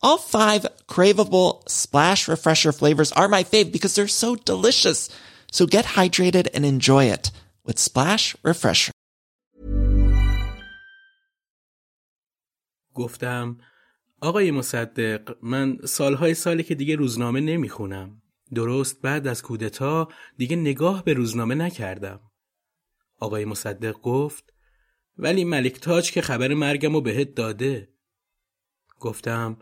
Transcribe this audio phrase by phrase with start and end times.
[0.00, 5.10] All five craveable splash refresher flavors are my fave because they're so delicious.
[5.50, 7.32] So get hydrated and enjoy it
[7.66, 8.92] with Splash Refresher.
[12.94, 13.58] گفتم
[14.20, 18.22] آقای مصدق من سالهای سالی که دیگه روزنامه نمی‌خونم.
[18.54, 22.20] درست بعد از کودتا دیگه نگاه به روزنامه نکردم.
[23.18, 24.52] آقای مصدق گفت
[25.16, 27.88] ولی ملک تاج که خبر مرگم رو بهت داده.
[29.00, 29.58] گفتم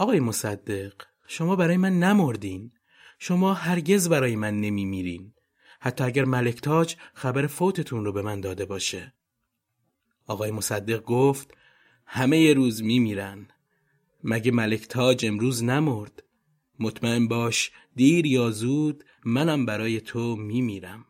[0.00, 0.92] آقای مصدق
[1.26, 2.72] شما برای من نمردین.
[3.18, 5.32] شما هرگز برای من نمیمیرین.
[5.80, 9.14] حتی اگر ملک تاج خبر فوتتون رو به من داده باشه.
[10.26, 11.54] آقای مصدق گفت
[12.06, 13.48] همه ی روز میمیرن.
[14.24, 16.22] مگه ملک تاج امروز نمرد؟
[16.78, 21.04] مطمئن باش دیر یا زود منم برای تو میمیرم.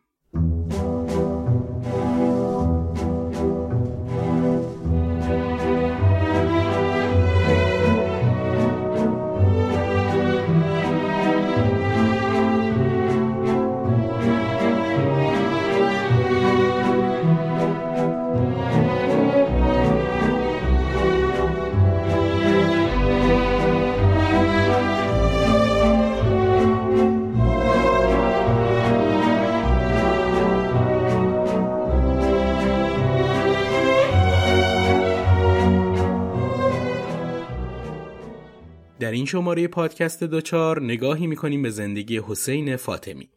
[39.01, 43.29] در این شماره پادکست دوچار نگاهی می‌کنیم به زندگی حسین فاطمی.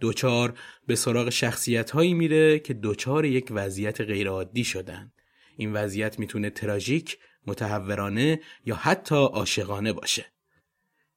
[0.00, 0.54] دوچار
[0.86, 5.12] به سراغ شخصیت هایی میره که دوچار یک وضعیت غیرعادی شدن.
[5.56, 10.26] این وضعیت می‌تونه تراژیک، متحورانه یا حتی عاشقانه باشه.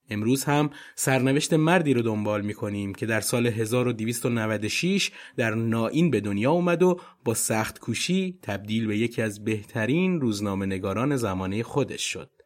[0.09, 6.51] امروز هم سرنوشت مردی رو دنبال می‌کنیم که در سال 1296 در نائین به دنیا
[6.51, 12.40] اومد و با سخت کوشی تبدیل به یکی از بهترین روزنامه نگاران زمانه خودش شد.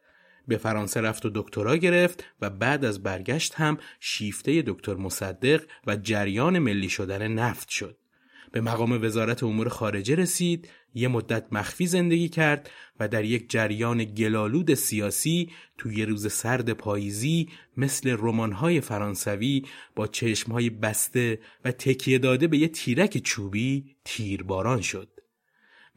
[0.48, 5.96] به فرانسه رفت و دکترا گرفت و بعد از برگشت هم شیفته دکتر مصدق و
[5.96, 7.96] جریان ملی شدن نفت شد.
[8.52, 12.70] به مقام وزارت امور خارجه رسید، یه مدت مخفی زندگی کرد
[13.00, 19.62] و در یک جریان گلالود سیاسی توی روز سرد پاییزی مثل رمان‌های فرانسوی
[19.94, 25.15] با چشمهای بسته و تکیه داده به یه تیرک چوبی تیرباران شد.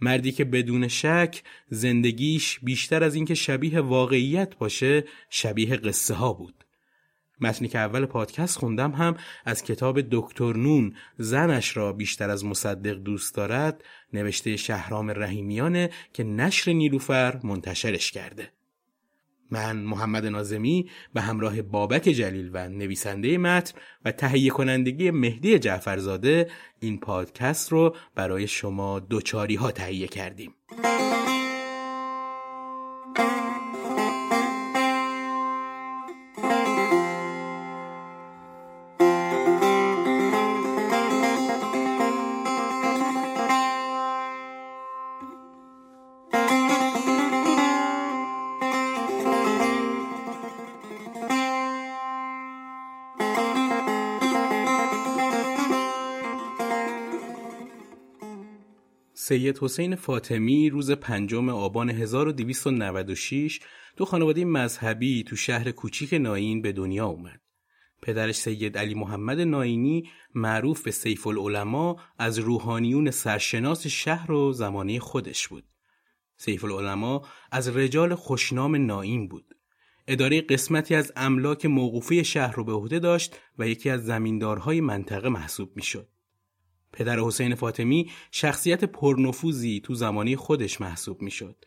[0.02, 6.66] مردی که بدون شک زندگیش بیشتر از اینکه شبیه واقعیت باشه شبیه قصه ها بود.
[7.42, 12.94] متنی که اول پادکست خوندم هم از کتاب دکتر نون زنش را بیشتر از مصدق
[12.94, 13.84] دوست دارد
[14.14, 18.52] نوشته شهرام رحیمیانه که نشر نیلوفر منتشرش کرده.
[19.52, 26.50] من محمد نازمی به همراه بابک جلیل و نویسنده متن و تهیه کنندگی مهدی جعفرزاده
[26.80, 30.54] این پادکست رو برای شما دوچاری ها تهیه کردیم.
[59.30, 63.60] سید حسین فاطمی روز پنجم آبان 1296
[63.98, 67.42] تو خانواده مذهبی تو شهر کوچیک ناین به دنیا اومد.
[68.02, 75.00] پدرش سید علی محمد ناینی معروف به سیف العلماء از روحانیون سرشناس شهر و زمانه
[75.00, 75.64] خودش بود.
[76.38, 77.22] سیف العلماء
[77.52, 79.56] از رجال خوشنام ناین بود.
[80.08, 85.30] اداره قسمتی از املاک موقوفی شهر رو به عهده داشت و یکی از زمیندارهای منطقه
[85.30, 86.08] محسوب می‌شد.
[86.94, 91.66] پدر حسین فاطمی شخصیت پرنفوذی تو زمانی خودش محسوب می‌شد.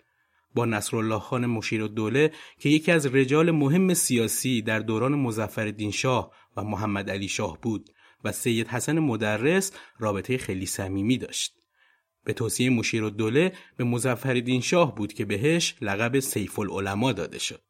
[0.54, 6.32] با نصرالله خان مشیر دوله که یکی از رجال مهم سیاسی در دوران مزفر شاه
[6.56, 7.90] و محمد علی شاه بود
[8.24, 11.52] و سید حسن مدرس رابطه خیلی صمیمی داشت.
[12.24, 17.62] به توصیه مشیر دوله به مزفر شاه بود که بهش لقب سیف العلماء داده شد.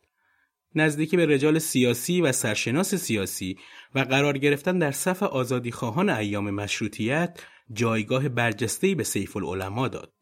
[0.74, 3.58] نزدیکی به رجال سیاسی و سرشناس سیاسی
[3.94, 7.40] و قرار گرفتن در صف آزادیخواهان ایام مشروطیت
[7.72, 10.12] جایگاه برجسته‌ای به سیف العلماء داد.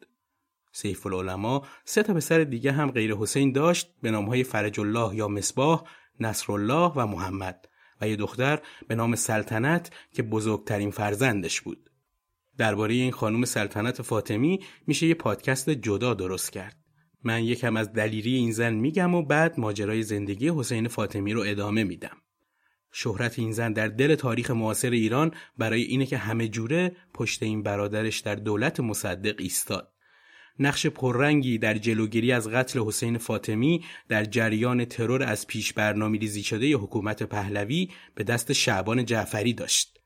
[0.73, 5.29] سیف العلماء سه تا پسر دیگه هم غیر حسین داشت به نامهای فرج الله یا
[5.29, 5.83] مصباح،
[6.21, 7.69] نصرالله و محمد
[8.01, 11.91] و یه دختر به نام سلطنت که بزرگترین فرزندش بود.
[12.59, 16.80] درباره این خانم سلطنت فاطمی میشه یه پادکست جدا درست کرد.
[17.25, 21.85] من یکم از دلیری این زن میگم و بعد ماجرای زندگی حسین فاطمی رو ادامه
[21.85, 22.17] میدم.
[22.93, 27.63] شهرت این زن در دل تاریخ معاصر ایران برای اینه که همه جوره پشت این
[27.63, 29.93] برادرش در دولت مصدق ایستاد.
[30.59, 36.43] نقش پررنگی در جلوگیری از قتل حسین فاطمی در جریان ترور از پیش برنامه ریزی
[36.43, 40.00] شده حکومت پهلوی به دست شعبان جعفری داشت.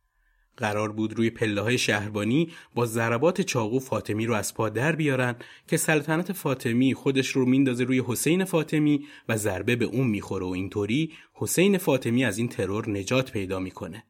[0.57, 5.37] قرار بود روی پله های شهربانی با ضربات چاقو فاطمی رو از پا در بیارن
[5.69, 10.49] که سلطنت فاطمی خودش رو میندازه روی حسین فاطمی و ضربه به اون می‌خوره و
[10.49, 14.05] اینطوری حسین فاطمی از این ترور نجات پیدا می‌کنه.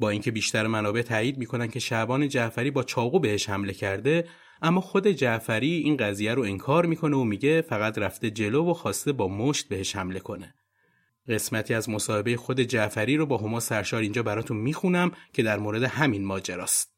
[0.00, 4.28] با اینکه بیشتر منابع تایید می‌کنن که شعبان جعفری با چاقو بهش حمله کرده
[4.62, 9.12] اما خود جعفری این قضیه رو انکار می‌کنه و میگه فقط رفته جلو و خواسته
[9.12, 10.54] با مشت بهش حمله کنه.
[11.28, 15.82] قسمتی از مصاحبه خود جعفری رو با هما سرشار اینجا براتون می‌خونم که در مورد
[15.82, 16.94] همین ماجراست.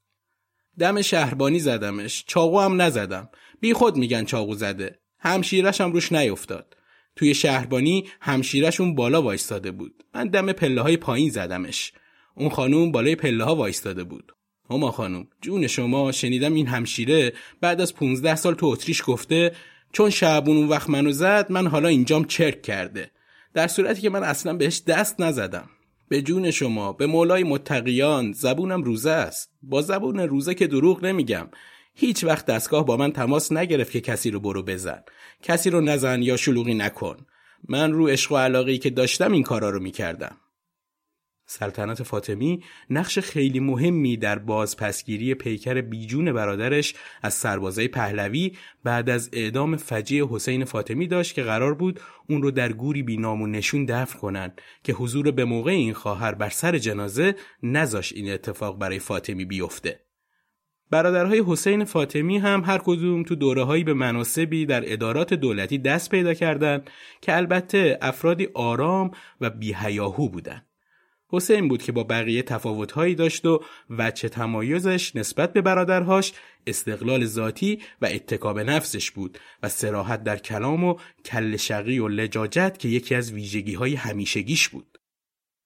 [0.78, 3.28] دم شهربانی زدمش، چاقو هم نزدم.
[3.60, 4.98] بی خود میگن چاقو زده.
[5.18, 6.76] همشیرش هم روش نیفتاد.
[7.16, 10.04] توی شهربانی همشیرش اون بالا وایستاده بود.
[10.14, 11.92] من دم پله های پایین زدمش.
[12.34, 14.32] اون خانوم بالای پله ها وایستاده بود.
[14.70, 19.52] هما خانم جون شما شنیدم این همشیره بعد از 15 سال تو اتریش گفته
[19.92, 23.10] چون شعبون اون وقت منو زد من حالا اینجام چرک کرده
[23.56, 25.68] در صورتی که من اصلا بهش دست نزدم.
[26.08, 29.50] به جون شما به مولای متقیان زبونم روزه است.
[29.62, 31.48] با زبون روزه که دروغ نمیگم.
[31.94, 35.02] هیچ وقت دستگاه با من تماس نگرفت که کسی رو برو بزن.
[35.42, 37.16] کسی رو نزن یا شلوغی نکن.
[37.68, 40.36] من رو عشق و علاقه که داشتم این کارا رو می‌کردم.
[41.46, 48.52] سلطنت فاطمی نقش خیلی مهمی در بازپسگیری پیکر بیجون برادرش از سربازای پهلوی
[48.84, 53.42] بعد از اعدام فجیع حسین فاطمی داشت که قرار بود اون رو در گوری بینام
[53.42, 58.32] و نشون دفن کنند که حضور به موقع این خواهر بر سر جنازه نذاش این
[58.32, 60.00] اتفاق برای فاطمی بیفته.
[60.90, 66.34] برادرهای حسین فاطمی هم هر کدوم تو دوره به مناسبی در ادارات دولتی دست پیدا
[66.34, 66.90] کردند
[67.20, 69.10] که البته افرادی آرام
[69.40, 70.66] و بیهیاهو بودند.
[71.28, 76.32] حسین بود که با بقیه تفاوتهایی داشت و وچه تمایزش نسبت به برادرهاش
[76.66, 82.78] استقلال ذاتی و اتکاب نفسش بود و سراحت در کلام و کل شقی و لجاجت
[82.78, 84.98] که یکی از ویژگی های همیشگیش بود.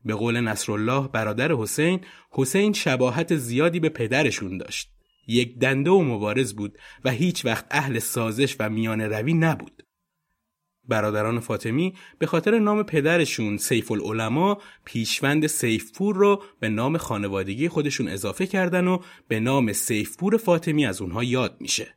[0.05, 2.01] به قول نصرالله برادر حسین،
[2.31, 4.91] حسین شباهت زیادی به پدرشون داشت.
[5.27, 9.83] یک دنده و مبارز بود و هیچ وقت اهل سازش و میان روی نبود.
[10.89, 18.09] برادران فاطمی به خاطر نام پدرشون سیف العلماء پیشوند سیفپور رو به نام خانوادگی خودشون
[18.09, 21.95] اضافه کردن و به نام سیفپور فاطمی از اونها یاد میشه.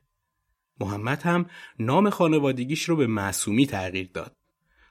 [0.79, 1.45] محمد هم
[1.79, 4.35] نام خانوادگیش رو به معصومی تغییر داد.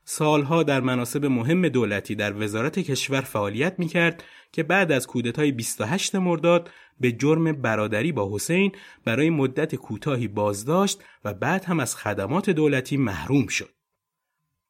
[0.05, 6.15] سالها در مناسب مهم دولتی در وزارت کشور فعالیت می‌کرد که بعد از کودتای 28
[6.15, 6.71] مرداد
[7.01, 8.73] به جرم برادری با حسین
[9.05, 13.71] برای مدت کوتاهی بازداشت و بعد هم از خدمات دولتی محروم شد.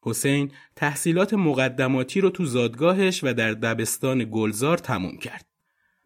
[0.03, 5.45] حسین تحصیلات مقدماتی رو تو زادگاهش و در دبستان گلزار تموم کرد.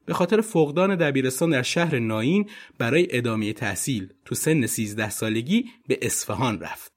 [0.06, 6.00] به خاطر فقدان دبیرستان در شهر ناین برای ادامه تحصیل تو سن 13 سالگی به
[6.02, 6.92] اصفهان رفت.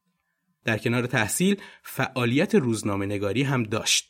[0.64, 4.09] در کنار تحصیل فعالیت روزنامه نگاری هم داشت.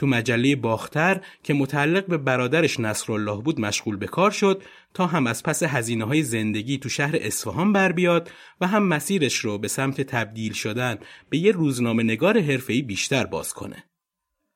[0.00, 4.62] تو مجله باختر که متعلق به برادرش نصرالله بود مشغول به کار شد
[4.94, 8.30] تا هم از پس هزینه های زندگی تو شهر اصفهان بر بیاد
[8.60, 10.98] و هم مسیرش رو به سمت تبدیل شدن
[11.30, 13.84] به یه روزنامه نگار حرفه‌ای بیشتر باز کنه.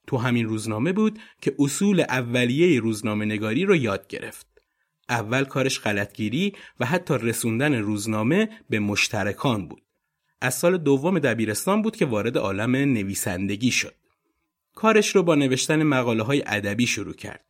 [0.07, 4.47] تو همین روزنامه بود که اصول اولیه روزنامه نگاری رو یاد گرفت.
[5.09, 9.83] اول کارش غلطگیری و حتی رسوندن روزنامه به مشترکان بود.
[10.41, 14.04] از سال دوم دبیرستان بود که وارد عالم نویسندگی شد.
[14.75, 17.45] کارش رو با نوشتن مقاله های ادبی شروع کرد.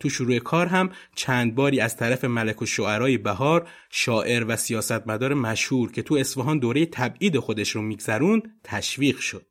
[0.00, 5.34] تو شروع کار هم چند باری از طرف ملک و شعرهای بهار شاعر و سیاستمدار
[5.34, 9.46] مشهور که تو اصفهان دوره تبعید خودش رو میگذرون تشویق شد.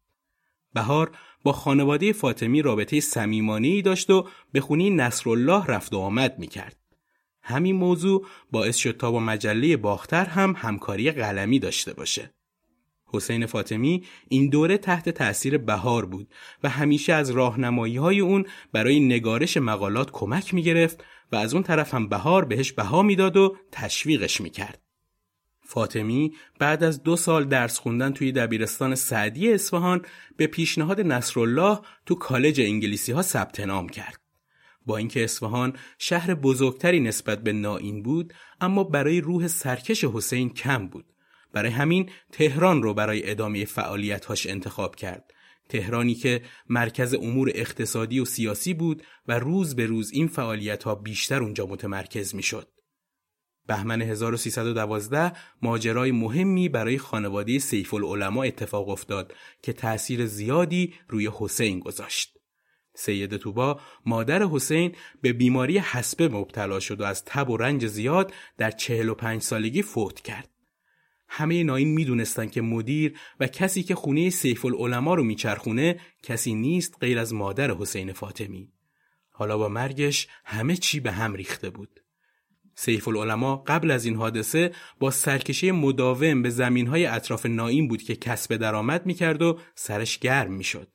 [0.73, 1.11] بهار
[1.43, 6.77] با خانواده فاطمی رابطه صمیمانه‌ای داشت و به خونی نصرالله رفت و آمد می‌کرد.
[7.41, 12.33] همین موضوع باعث شد تا با مجله باختر هم همکاری قلمی داشته باشه.
[13.13, 16.27] حسین فاطمی این دوره تحت تأثیر بهار بود
[16.63, 21.63] و همیشه از راهنمایی های اون برای نگارش مقالات کمک می گرفت و از اون
[21.63, 24.81] طرف هم بهار بهش بها می‌داد و تشویقش می کرد.
[25.65, 30.01] فاطمی بعد از دو سال درس خوندن توی دبیرستان سعدی اصفهان
[30.37, 34.21] به پیشنهاد نصرالله تو کالج انگلیسی ها ثبت نام کرد.
[34.85, 40.87] با اینکه اصفهان شهر بزرگتری نسبت به نائین بود اما برای روح سرکش حسین کم
[40.87, 41.05] بود
[41.53, 45.33] برای همین تهران رو برای ادامه فعالیتهاش انتخاب کرد.
[45.69, 50.95] تهرانی که مرکز امور اقتصادی و سیاسی بود و روز به روز این فعالیت ها
[50.95, 52.67] بیشتر اونجا متمرکز می شد.
[53.67, 55.31] بهمن 1312
[55.61, 62.37] ماجرای مهمی برای خانواده سیف العلماء اتفاق افتاد که تأثیر زیادی روی حسین گذاشت.
[62.95, 68.33] سید توبا مادر حسین به بیماری حسبه مبتلا شد و از تب و رنج زیاد
[68.57, 70.49] در 45 سالگی فوت کرد.
[71.33, 76.97] همه ناین می‌دونستن که مدیر و کسی که خونه سیف العلماء رو میچرخونه کسی نیست
[77.01, 78.71] غیر از مادر حسین فاطمی.
[79.29, 81.99] حالا با مرگش همه چی به هم ریخته بود.
[82.75, 88.15] سیف العلماء قبل از این حادثه با سرکشی مداوم به زمینهای اطراف ناین بود که
[88.15, 90.87] کسب درآمد می‌کرد و سرش گرم می‌شد.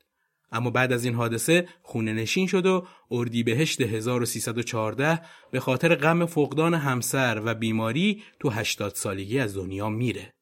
[0.53, 6.75] اما بعد از این حادثه خونه نشین شد و اردیبهشت 1314 به خاطر غم فقدان
[6.75, 10.33] همسر و بیماری تو 80 سالگی از دنیا میره.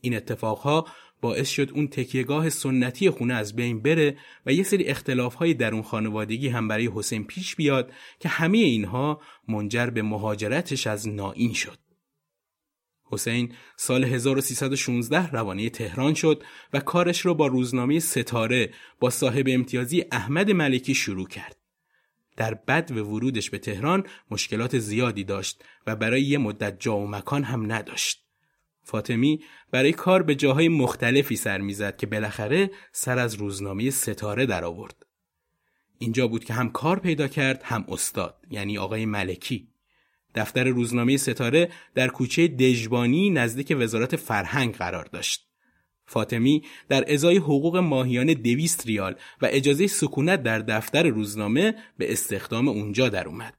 [0.00, 0.86] این اتفاقها
[1.20, 6.48] باعث شد اون تکیهگاه سنتی خونه از بین بره و یه سری اختلافهای درون خانوادگی
[6.48, 11.78] هم برای حسین پیش بیاد که همه اینها منجر به مهاجرتش از نائین شد.
[13.04, 16.42] حسین سال 1316 روانه تهران شد
[16.72, 18.70] و کارش رو با روزنامه ستاره
[19.00, 21.56] با صاحب امتیازی احمد ملکی شروع کرد.
[22.36, 27.06] در بد و ورودش به تهران مشکلات زیادی داشت و برای یه مدت جا و
[27.06, 28.24] مکان هم نداشت.
[28.82, 34.64] فاطمی برای کار به جاهای مختلفی سر می‌زد که بالاخره سر از روزنامه ستاره در
[34.64, 35.06] آورد.
[35.98, 39.73] اینجا بود که هم کار پیدا کرد هم استاد یعنی آقای ملکی.
[40.34, 45.48] دفتر روزنامه ستاره در کوچه دژبانی نزدیک وزارت فرهنگ قرار داشت.
[46.06, 52.68] فاطمی در ازای حقوق ماهیانه دویست ریال و اجازه سکونت در دفتر روزنامه به استخدام
[52.68, 53.54] اونجا در اومد.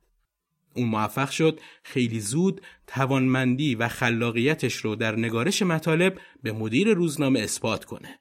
[0.75, 7.39] اون موفق شد خیلی زود توانمندی و خلاقیتش رو در نگارش مطالب به مدیر روزنامه
[7.39, 8.19] اثبات کنه.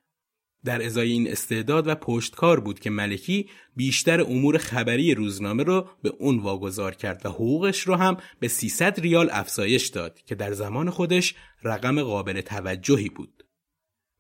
[0.65, 6.13] در ازای این استعداد و پشتکار بود که ملکی بیشتر امور خبری روزنامه رو به
[6.19, 10.91] اون واگذار کرد و حقوقش رو هم به 300 ریال افزایش داد که در زمان
[10.91, 13.45] خودش رقم قابل توجهی بود.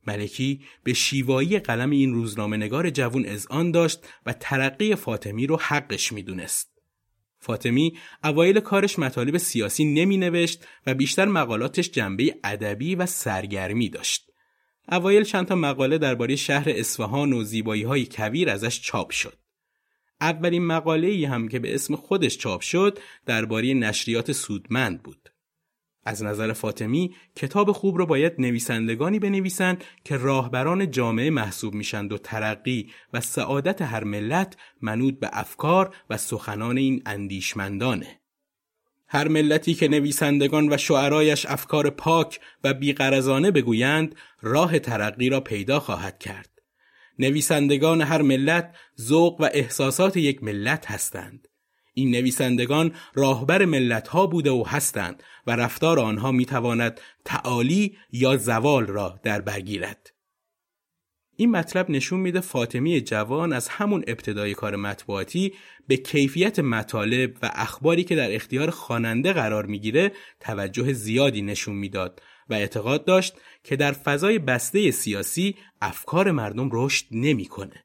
[0.06, 6.12] ملکی به شیوایی قلم این روزنامه نگار جوون آن داشت و ترقی فاطمی رو حقش
[6.12, 6.74] می‌دونست.
[7.38, 14.33] فاطمی اوایل کارش مطالب سیاسی نمی نوشت و بیشتر مقالاتش جنبه ادبی و سرگرمی داشت.
[14.92, 19.38] اوایل چند تا مقاله درباره شهر اصفهان و زیبایی های کویر ازش چاپ شد.
[20.20, 25.28] اولین مقاله ای هم که به اسم خودش چاپ شد درباره نشریات سودمند بود.
[26.06, 32.18] از نظر فاطمی کتاب خوب رو باید نویسندگانی بنویسند که راهبران جامعه محسوب میشند و
[32.18, 38.20] ترقی و سعادت هر ملت منوط به افکار و سخنان این اندیشمندانه.
[39.14, 45.80] هر ملتی که نویسندگان و شعرایش افکار پاک و بیقرزانه بگویند راه ترقی را پیدا
[45.80, 46.50] خواهد کرد.
[47.18, 51.48] نویسندگان هر ملت ذوق و احساسات یک ملت هستند.
[51.94, 58.86] این نویسندگان راهبر ملت ها بوده و هستند و رفتار آنها می‌تواند تعالی یا زوال
[58.86, 60.13] را در برگیرد.
[61.36, 65.52] این مطلب نشون میده فاطمی جوان از همون ابتدای کار مطبوعاتی
[65.88, 72.22] به کیفیت مطالب و اخباری که در اختیار خواننده قرار می‌گیره توجه زیادی نشون می‌داد
[72.48, 77.84] و اعتقاد داشت که در فضای بسته سیاسی افکار مردم رشد نمی‌کنه.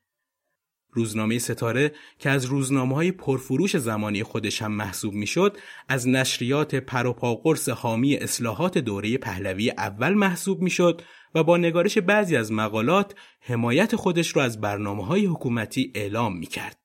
[0.91, 7.70] روزنامه ستاره که از روزنامه های پرفروش زمانی خودش هم محسوب می‌شد از نشریات پروپاقرس
[7.70, 11.01] حامی اصلاحات دوره پهلوی اول محسوب می‌شد
[11.36, 16.46] و با نگارش بعضی از مقالات حمایت خودش را از برنامه های حکومتی اعلام می
[16.46, 16.80] کرد.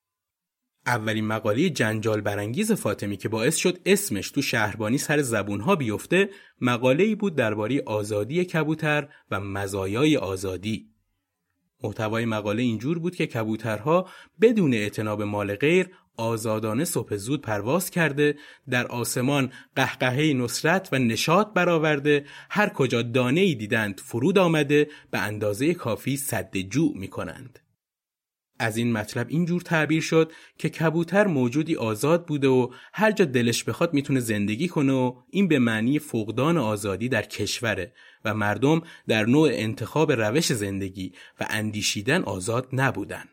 [0.87, 6.29] اولین مقاله جنجال برانگیز فاطمی که باعث شد اسمش تو شهربانی سر زبونها بیفته
[6.61, 10.89] مقاله ای بود درباره آزادی کبوتر و مزایای آزادی
[11.83, 14.09] محتوای مقاله اینجور بود که کبوترها
[14.41, 18.35] بدون اعتناب مال غیر آزادانه صبح زود پرواز کرده
[18.69, 25.19] در آسمان قهقهه نصرت و نشاط برآورده هر کجا دانه ای دیدند فرود آمده به
[25.19, 27.59] اندازه کافی صد جوع می کنند.
[28.59, 33.63] از این مطلب اینجور تعبیر شد که کبوتر موجودی آزاد بوده و هر جا دلش
[33.63, 37.93] بخواد می‌تونه زندگی کنه و این به معنی فقدان آزادی در کشوره
[38.25, 43.25] و مردم در نوع انتخاب روش زندگی و اندیشیدن آزاد نبودن.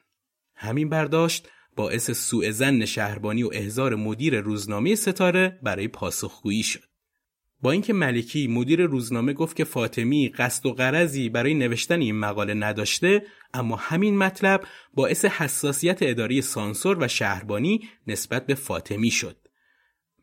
[0.54, 6.92] همین برداشت باعث سوء شهربانی و احضار مدیر روزنامه ستاره برای پاسخگویی شد.
[7.62, 12.54] با اینکه ملکی مدیر روزنامه گفت که فاطمی قصد و قرضی برای نوشتن این مقاله
[12.54, 14.64] نداشته اما همین مطلب
[14.94, 19.36] باعث حساسیت اداری سانسور و شهربانی نسبت به فاطمی شد.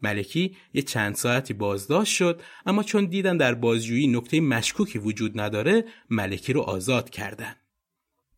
[0.02, 5.86] ملکی یه چند ساعتی بازداشت شد اما چون دیدن در بازجویی نکته مشکوکی وجود نداره
[6.10, 7.56] ملکی رو آزاد کردن.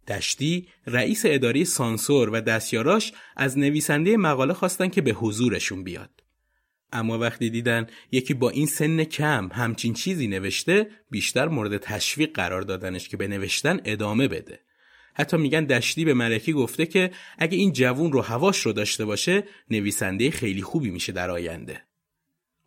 [0.08, 6.10] دشتی رئیس اداره سانسور و دستیاراش از نویسنده مقاله خواستن که به حضورشون بیاد.
[6.94, 12.62] اما وقتی دیدن یکی با این سن کم همچین چیزی نوشته بیشتر مورد تشویق قرار
[12.62, 14.60] دادنش که به نوشتن ادامه بده.
[15.14, 19.44] حتی میگن دشتی به ملکی گفته که اگه این جوون رو هواش رو داشته باشه
[19.72, 21.82] نویسنده خیلی خوبی میشه در آینده.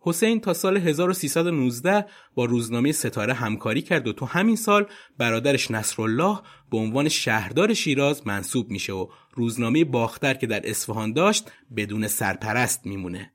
[0.07, 4.87] حسین تا سال 1319 با روزنامه ستاره همکاری کرد و تو همین سال
[5.19, 11.53] برادرش نصرالله به عنوان شهردار شیراز منصوب میشه و روزنامه باختر که در اصفهان داشت
[11.77, 13.33] بدون سرپرست میمونه.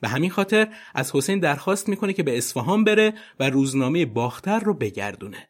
[0.00, 4.74] به همین خاطر از حسین درخواست می‌کنه که به اصفهان بره و روزنامه باختر رو
[4.74, 5.48] بگردونه.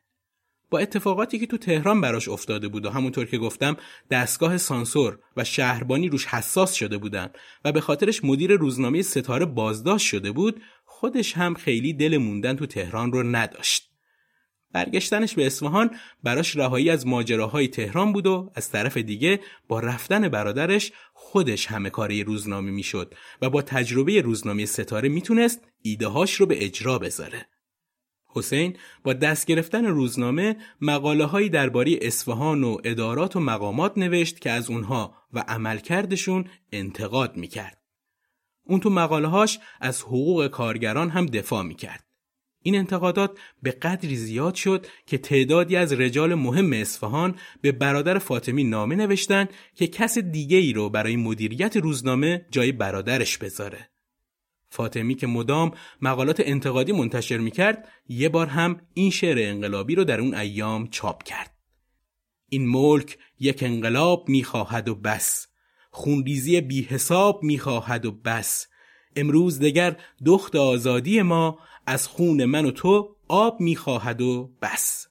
[0.71, 3.77] با اتفاقاتی که تو تهران براش افتاده بود و همونطور که گفتم
[4.11, 7.31] دستگاه سانسور و شهربانی روش حساس شده بودن
[7.65, 12.67] و به خاطرش مدیر روزنامه ستاره بازداشت شده بود خودش هم خیلی دل موندن تو
[12.67, 13.91] تهران رو نداشت.
[14.73, 15.91] برگشتنش به اصفهان
[16.23, 21.91] براش رهایی از ماجراهای تهران بود و از طرف دیگه با رفتن برادرش خودش همه
[21.91, 27.47] کاری روزنامه می‌شد و با تجربه روزنامه ستاره می‌تونست ایدههاش رو به اجرا بذاره.
[28.39, 34.51] حسین با دست گرفتن روزنامه مقاله هایی درباره اصفهان و ادارات و مقامات نوشت که
[34.51, 37.83] از اونها و عملکردشون انتقاد می‌کرد.
[38.67, 42.05] اون تو مقاله هاش از حقوق کارگران هم دفاع می‌کرد.
[42.63, 48.65] این انتقادات به قدری زیاد شد که تعدادی از رجال مهم اصفهان به برادر فاطمی
[48.65, 53.89] نامه نوشتن که کس دیگه ای رو برای مدیریت روزنامه جای برادرش بذاره.
[54.71, 60.21] فاطمی که مدام مقالات انتقادی منتشر می‌کرد یه بار هم این شعر انقلابی رو در
[60.21, 61.55] اون ایام چاپ کرد.
[62.49, 65.47] این ملک یک انقلاب می‌خواهد و بس.
[65.91, 68.67] خونریزی بی حساب می‌خواهد و بس.
[69.17, 75.08] امروز دگر دخت آزادی ما از خون من و تو آب می‌خواهد و بس.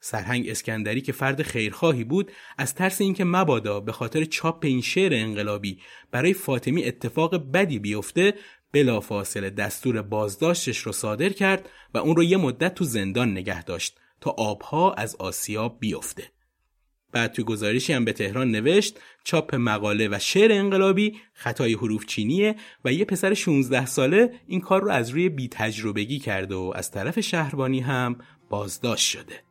[0.00, 5.14] سرهنگ اسکندری که فرد خیرخواهی بود از ترس اینکه مبادا به خاطر چاپ این شعر
[5.14, 5.78] انقلابی
[6.10, 8.34] برای فاطمی اتفاق بدی بیفته
[8.72, 13.96] بلافاصله دستور بازداشتش رو صادر کرد و اون رو یه مدت تو زندان نگه داشت
[14.20, 16.30] تا آبها از آسیاب بیفته.
[17.12, 22.54] بعد تو گزارشی هم به تهران نوشت چاپ مقاله و شعر انقلابی خطای حروف چینیه
[22.84, 26.90] و یه پسر 16 ساله این کار رو از روی بی تجربگی کرده و از
[26.90, 28.16] طرف شهربانی هم
[28.50, 29.42] بازداشت شده.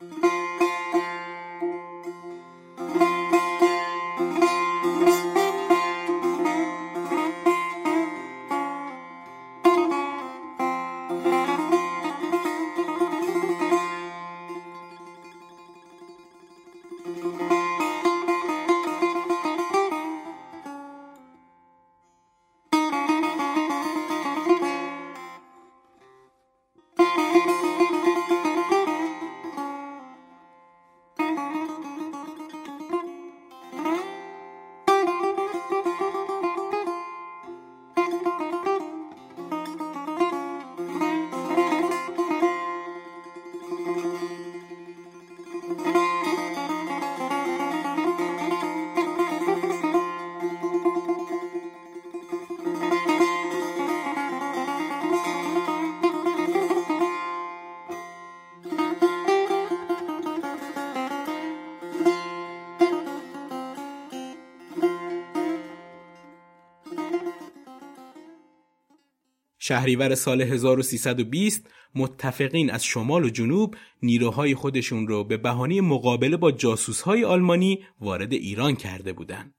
[69.69, 76.51] شهریور سال 1320 متفقین از شمال و جنوب نیروهای خودشون رو به بهانه مقابله با
[76.51, 79.55] جاسوسهای آلمانی وارد ایران کرده بودند.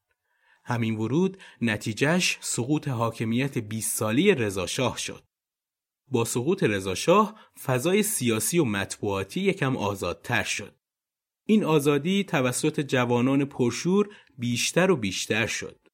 [0.64, 5.25] همین ورود نتیجهش سقوط حاکمیت 20 سالی رضاشاه شد.
[6.09, 10.75] با سقوط رضاشاه فضای سیاسی و مطبوعاتی یکم آزادتر شد.
[11.46, 15.89] این آزادی توسط جوانان پرشور بیشتر و بیشتر شد.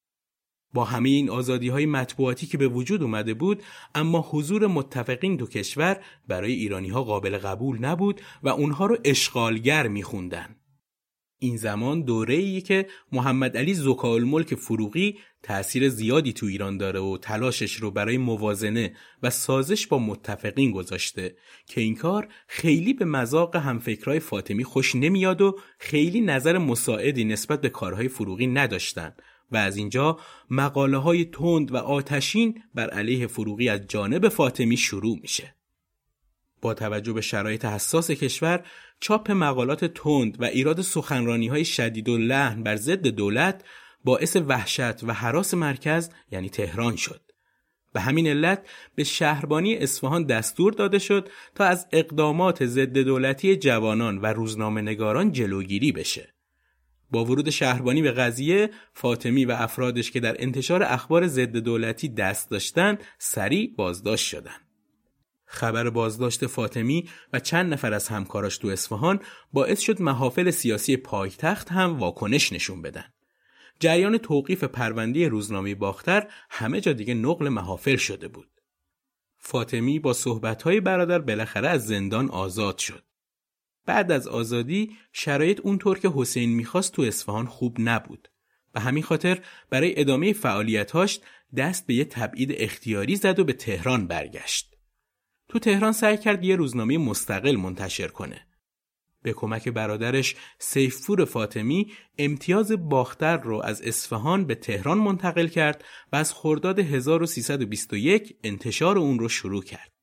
[0.76, 3.62] با همه این آزادی های مطبوعاتی که به وجود اومده بود
[3.94, 9.88] اما حضور متفقین دو کشور برای ایرانی ها قابل قبول نبود و اونها رو اشغالگر
[9.88, 10.56] میخوندن.
[11.38, 17.18] این زمان دوره ای که محمد علی ملک فروغی تأثیر زیادی تو ایران داره و
[17.18, 21.36] تلاشش رو برای موازنه و سازش با متفقین گذاشته
[21.66, 27.60] که این کار خیلی به مذاق همفکرای فاطمی خوش نمیاد و خیلی نظر مساعدی نسبت
[27.60, 29.14] به کارهای فروغی نداشتن
[29.52, 30.18] و از اینجا
[30.50, 35.54] مقاله های تند و آتشین بر علیه فروغی از جانب فاطمی شروع میشه.
[36.62, 38.64] با توجه به شرایط حساس کشور
[39.00, 43.64] چاپ مقالات تند و ایراد سخنرانی های شدید و لحن بر ضد دولت
[44.04, 47.20] باعث وحشت و حراس مرکز یعنی تهران شد.
[47.92, 54.18] به همین علت به شهربانی اصفهان دستور داده شد تا از اقدامات ضد دولتی جوانان
[54.18, 56.35] و روزنامه نگاران جلوگیری بشه.
[57.10, 62.50] با ورود شهربانی به قضیه فاطمی و افرادش که در انتشار اخبار ضد دولتی دست
[62.50, 64.60] داشتن سریع بازداشت شدند.
[65.46, 69.20] خبر بازداشت فاطمی و چند نفر از همکاراش تو اصفهان
[69.52, 73.04] باعث شد محافل سیاسی پایتخت هم واکنش نشون بدن.
[73.80, 78.48] جریان توقیف پرونده روزنامه باختر همه جا دیگه نقل محافل شده بود.
[79.38, 83.05] فاطمی با صحبتهای برادر بالاخره از زندان آزاد شد.
[83.86, 88.28] بعد از آزادی شرایط اونطور که حسین می‌خواست تو اصفهان خوب نبود.
[88.74, 91.20] و همین خاطر برای ادامه فعالیتهاش
[91.56, 94.76] دست به یه تبعید اختیاری زد و به تهران برگشت.
[95.48, 98.46] تو تهران سعی کرد یه روزنامه مستقل منتشر کنه.
[99.22, 106.16] به کمک برادرش سیفور فاطمی امتیاز باختر رو از اصفهان به تهران منتقل کرد و
[106.16, 109.95] از خرداد 1321 انتشار اون رو شروع کرد.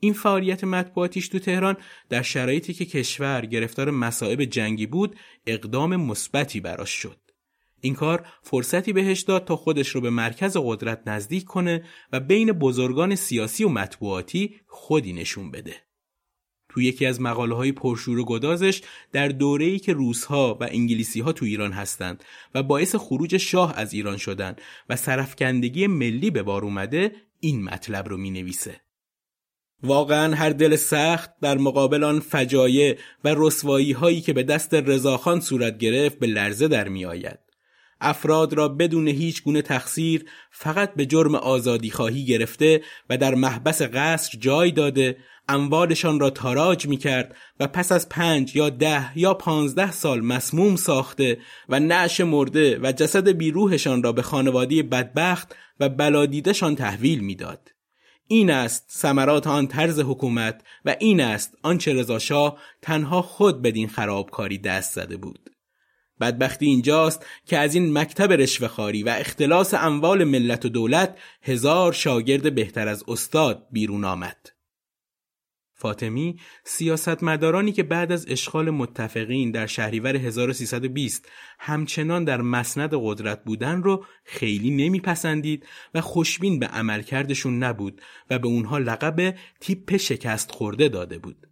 [0.00, 1.76] این فعالیت مطبوعاتیش تو تهران
[2.08, 7.16] در شرایطی که کشور گرفتار مصائب جنگی بود اقدام مثبتی براش شد.
[7.80, 12.52] این کار فرصتی بهش داد تا خودش رو به مرکز قدرت نزدیک کنه و بین
[12.52, 15.76] بزرگان سیاسی و مطبوعاتی خودی نشون بده.
[16.68, 18.82] تو یکی از مقاله های پرشور و گدازش
[19.12, 23.92] در دوره‌ای که روسها و انگلیسی ها تو ایران هستند و باعث خروج شاه از
[23.92, 24.56] ایران شدن
[24.88, 28.80] و سرفکندگی ملی به بار اومده این مطلب رو می نویسه.
[29.82, 35.40] واقعا هر دل سخت در مقابل آن فجایع و رسوایی هایی که به دست رضاخان
[35.40, 37.38] صورت گرفت به لرزه در می آید.
[38.00, 43.82] افراد را بدون هیچ گونه تقصیر فقط به جرم آزادی خواهی گرفته و در محبس
[43.82, 45.16] قصر جای داده
[45.48, 50.76] اموالشان را تاراج می کرد و پس از پنج یا ده یا پانزده سال مسموم
[50.76, 51.38] ساخته
[51.68, 57.68] و نعش مرده و جسد بیروهشان را به خانوادی بدبخت و بلادیدشان تحویل می‌داد.
[58.32, 64.58] این است ثمرات آن طرز حکومت و این است آنچه رضا تنها خود بدین خرابکاری
[64.58, 65.50] دست زده بود.
[66.20, 72.54] بدبختی اینجاست که از این مکتب رشوهخواری و اختلاس اموال ملت و دولت هزار شاگرد
[72.54, 74.50] بهتر از استاد بیرون آمد.
[75.80, 83.82] فاطمی سیاستمدارانی که بعد از اشغال متفقین در شهریور 1320 همچنان در مسند قدرت بودن
[83.82, 90.88] رو خیلی نمیپسندید و خوشبین به عملکردشون نبود و به اونها لقب تیپ شکست خورده
[90.88, 91.46] داده بود.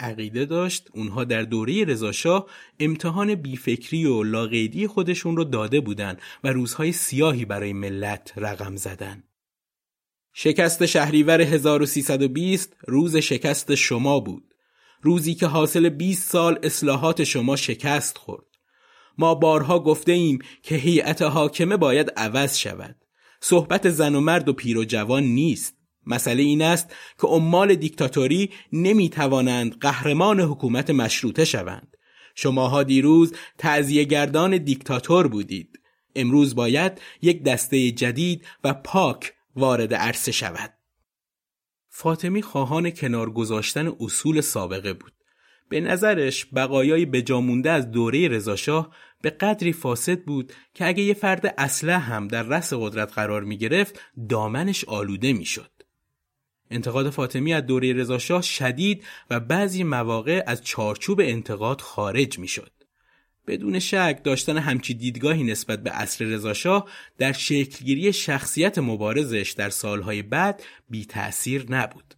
[0.00, 2.46] عقیده داشت اونها در دوره رضاشاه
[2.80, 9.22] امتحان بیفکری و لاقیدی خودشون رو داده بودن و روزهای سیاهی برای ملت رقم زدن.
[10.32, 14.54] شکست شهریور 1320 روز شکست شما بود.
[15.02, 18.44] روزی که حاصل 20 سال اصلاحات شما شکست خورد.
[19.18, 22.96] ما بارها گفته ایم که هیئت حاکمه باید عوض شود.
[23.40, 25.76] صحبت زن و مرد و پیر و جوان نیست.
[26.06, 31.96] مسئله این است که عمال دیکتاتوری نمی توانند قهرمان حکومت مشروطه شوند.
[32.34, 35.80] شماها دیروز تعذیه گردان دیکتاتور بودید.
[36.16, 40.72] امروز باید یک دسته جدید و پاک وارد عرصه شود.
[41.88, 45.12] فاطمی خواهان کنار گذاشتن اصول سابقه بود.
[45.68, 51.54] به نظرش بقایای بجامونده از دوره رضاشاه به قدری فاسد بود که اگه یه فرد
[51.58, 55.70] اصله هم در رأس قدرت قرار می گرفت دامنش آلوده می شد.
[56.70, 62.79] انتقاد فاطمی از دوره رضاشاه شدید و بعضی مواقع از چارچوب انتقاد خارج می شد.
[63.50, 70.22] بدون شک داشتن همچی دیدگاهی نسبت به عصر رضاشاه در شکلگیری شخصیت مبارزش در سالهای
[70.22, 72.14] بعد بی تأثیر نبود.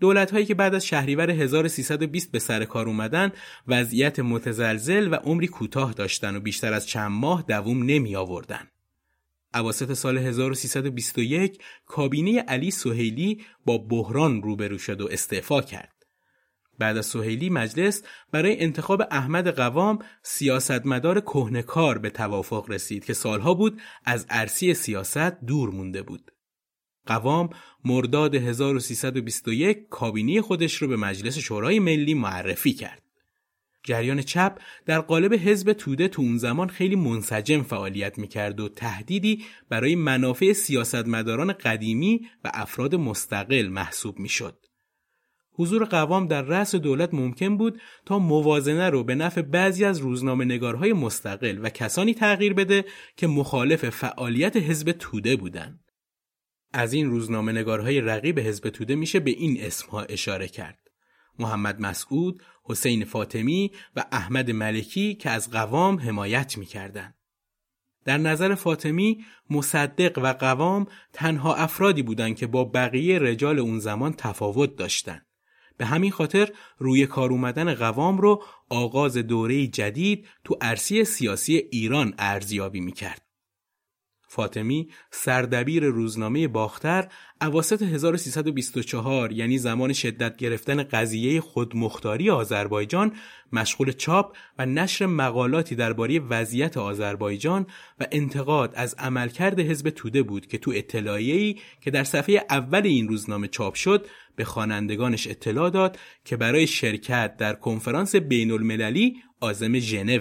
[0.00, 3.32] دولت هایی که بعد از شهریور 1320 به سر کار اومدن
[3.66, 8.68] وضعیت متزلزل و عمری کوتاه داشتن و بیشتر از چند ماه دووم نمی آوردن.
[9.54, 15.91] اواسط سال 1321 کابینه علی سهیلی با بحران روبرو شد و استعفا کرد.
[16.82, 23.54] بعد از سهیلی مجلس برای انتخاب احمد قوام سیاستمدار کهنکار به توافق رسید که سالها
[23.54, 26.30] بود از عرصی سیاست دور مونده بود.
[27.06, 27.50] قوام
[27.84, 33.02] مرداد 1321 کابینه خودش رو به مجلس شورای ملی معرفی کرد.
[33.84, 39.44] جریان چپ در قالب حزب توده تو اون زمان خیلی منسجم فعالیت می‌کرد و تهدیدی
[39.68, 44.61] برای منافع سیاستمداران قدیمی و افراد مستقل محسوب می‌شد.
[45.54, 50.44] حضور قوام در رأس دولت ممکن بود تا موازنه رو به نفع بعضی از روزنامه
[50.44, 52.84] نگارهای مستقل و کسانی تغییر بده
[53.16, 55.80] که مخالف فعالیت حزب توده بودند.
[56.72, 60.78] از این روزنامه نگارهای رقیب حزب توده میشه به این اسمها اشاره کرد.
[61.38, 67.14] محمد مسعود، حسین فاطمی و احمد ملکی که از قوام حمایت می‌کردند.
[68.04, 74.12] در نظر فاطمی مصدق و قوام تنها افرادی بودند که با بقیه رجال اون زمان
[74.12, 75.26] تفاوت داشتند.
[75.82, 82.14] به همین خاطر روی کار اومدن قوام رو آغاز دوره جدید تو عرصی سیاسی ایران
[82.18, 83.22] ارزیابی می‌کرد.
[84.28, 87.08] فاطمی سردبیر روزنامه باختر
[87.40, 93.12] اواسط 1324 یعنی زمان شدت گرفتن قضیه خودمختاری آذربایجان
[93.52, 97.66] مشغول چاپ و نشر مقالاتی درباره وضعیت آذربایجان
[98.00, 103.08] و انتقاد از عملکرد حزب توده بود که تو اطلاعیه‌ای که در صفحه اول این
[103.08, 109.78] روزنامه چاپ شد به خوانندگانش اطلاع داد که برای شرکت در کنفرانس بین المللی آزم
[109.78, 110.20] ژنو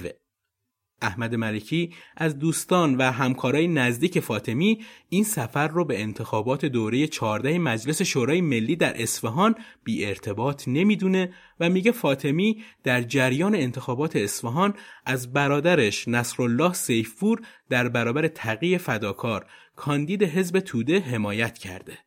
[1.01, 7.59] احمد ملکی از دوستان و همکارای نزدیک فاطمی این سفر رو به انتخابات دوره 14
[7.59, 14.73] مجلس شورای ملی در اصفهان بی ارتباط نمی‌دونه و میگه فاطمی در جریان انتخابات اصفهان
[15.05, 19.45] از برادرش نصرالله سیفور در برابر تقی فداکار
[19.75, 21.97] کاندید حزب توده حمایت کرده.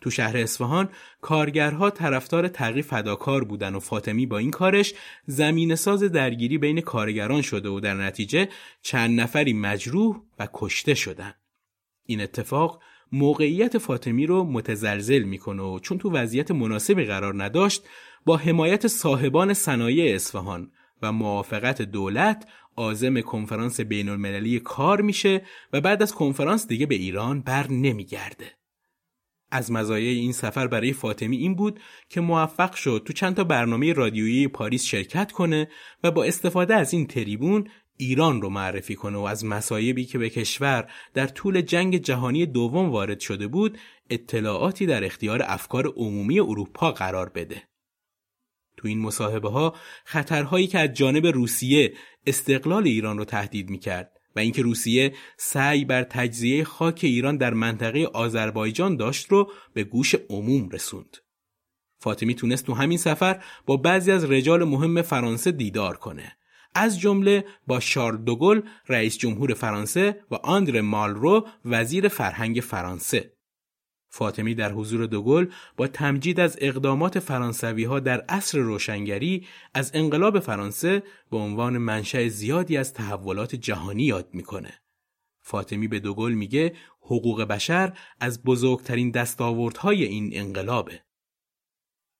[0.00, 0.88] تو شهر اصفهان
[1.20, 4.94] کارگرها طرفدار تغییر فداکار بودن و فاطمی با این کارش
[5.26, 8.48] زمین ساز درگیری بین کارگران شده و در نتیجه
[8.82, 11.34] چند نفری مجروح و کشته شدن.
[12.06, 12.82] این اتفاق
[13.12, 17.82] موقعیت فاطمی رو متزلزل می‌کنه و چون تو وضعیت مناسبی قرار نداشت
[18.24, 20.70] با حمایت صاحبان صنایع اصفهان
[21.02, 26.94] و موافقت دولت عازم کنفرانس بین المللی کار میشه و بعد از کنفرانس دیگه به
[26.94, 28.58] ایران بر نمیگرده.
[29.50, 33.92] از مزایای این سفر برای فاطمی این بود که موفق شد تو چند تا برنامه
[33.92, 35.68] رادیویی پاریس شرکت کنه
[36.02, 40.30] و با استفاده از این تریبون ایران رو معرفی کنه و از مسایبی که به
[40.30, 43.78] کشور در طول جنگ جهانی دوم وارد شده بود
[44.10, 47.62] اطلاعاتی در اختیار افکار عمومی اروپا قرار بده.
[48.76, 51.94] تو این مصاحبه ها خطرهایی که از جانب روسیه
[52.26, 57.54] استقلال ایران رو تهدید می کرد و اینکه روسیه سعی بر تجزیه خاک ایران در
[57.54, 61.16] منطقه آذربایجان داشت رو به گوش عموم رسوند.
[62.00, 66.36] فاطمی تونست تو همین سفر با بعضی از رجال مهم فرانسه دیدار کنه.
[66.74, 73.37] از جمله با شارل دوگل رئیس جمهور فرانسه و آندر مالرو وزیر فرهنگ فرانسه.
[74.18, 80.38] فاطمی در حضور دوگل با تمجید از اقدامات فرانسوی ها در عصر روشنگری از انقلاب
[80.38, 84.80] فرانسه به عنوان منشأ زیادی از تحولات جهانی یاد می‌کنه.
[85.40, 91.00] فاطمی به دوگل میگه حقوق بشر از بزرگترین دستاوردهای این انقلابه.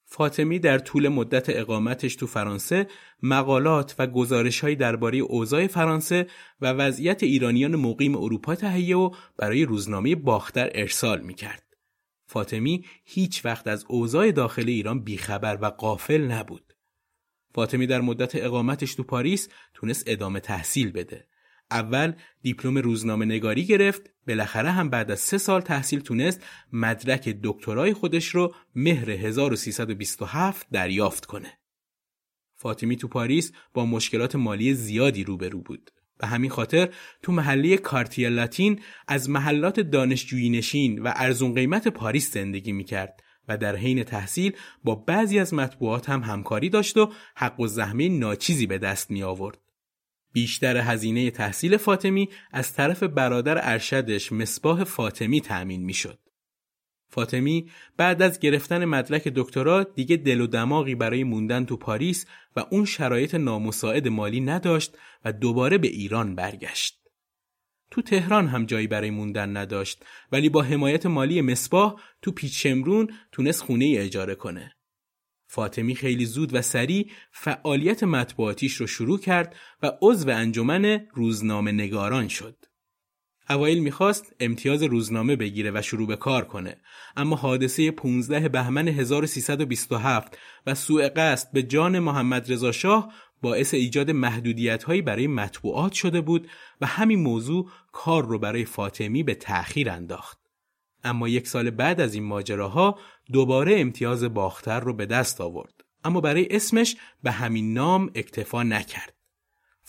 [0.04, 2.86] فاطمی در طول مدت اقامتش تو فرانسه
[3.22, 6.26] مقالات و گزارشهایی درباره اوضاع فرانسه
[6.60, 11.67] و وضعیت ایرانیان مقیم اروپا تهیه و برای روزنامه باختر ارسال می‌کرد.
[12.28, 16.74] فاطمی هیچ وقت از اوضاع داخل ایران بیخبر و قافل نبود.
[17.54, 21.28] فاطمی در مدت اقامتش تو پاریس تونست ادامه تحصیل بده.
[21.70, 22.12] اول
[22.42, 28.28] دیپلم روزنامه نگاری گرفت بالاخره هم بعد از سه سال تحصیل تونست مدرک دکترای خودش
[28.28, 31.58] رو مهر 1327 دریافت کنه.
[32.54, 35.90] فاطمی تو پاریس با مشکلات مالی زیادی روبرو بود.
[36.18, 36.88] به همین خاطر
[37.22, 43.56] تو محله کارتیه لاتین از محلات دانشجویی نشین و ارزون قیمت پاریس زندگی می‌کرد و
[43.56, 44.52] در حین تحصیل
[44.84, 49.22] با بعضی از مطبوعات هم همکاری داشت و حق و زحمه ناچیزی به دست می
[49.22, 49.58] آورد.
[50.32, 56.18] بیشتر هزینه تحصیل فاطمی از طرف برادر ارشدش مصباح فاطمی تأمین می شد.
[57.08, 62.64] فاطمی بعد از گرفتن مدرک دکترا دیگه دل و دماغی برای موندن تو پاریس و
[62.70, 66.98] اون شرایط نامساعد مالی نداشت و دوباره به ایران برگشت.
[67.90, 73.10] تو تهران هم جایی برای موندن نداشت ولی با حمایت مالی مصباح تو پیچ شمرون
[73.32, 74.74] تونست خونه ای اجاره کنه.
[75.50, 82.28] فاطمی خیلی زود و سریع فعالیت مطبوعاتیش رو شروع کرد و عضو انجمن روزنامه نگاران
[82.28, 82.67] شد.
[83.50, 86.76] اوایل می‌خواست امتیاز روزنامه بگیره و شروع به کار کنه
[87.16, 94.10] اما حادثه 15 بهمن 1327 و سوء قصد به جان محمد رضا شاه باعث ایجاد
[94.10, 96.48] محدودیت هایی برای مطبوعات شده بود
[96.80, 100.38] و همین موضوع کار رو برای فاطمی به تأخیر انداخت.
[101.04, 102.98] اما یک سال بعد از این ماجراها
[103.32, 105.84] دوباره امتیاز باختر رو به دست آورد.
[106.04, 109.17] اما برای اسمش به همین نام اکتفا نکرد.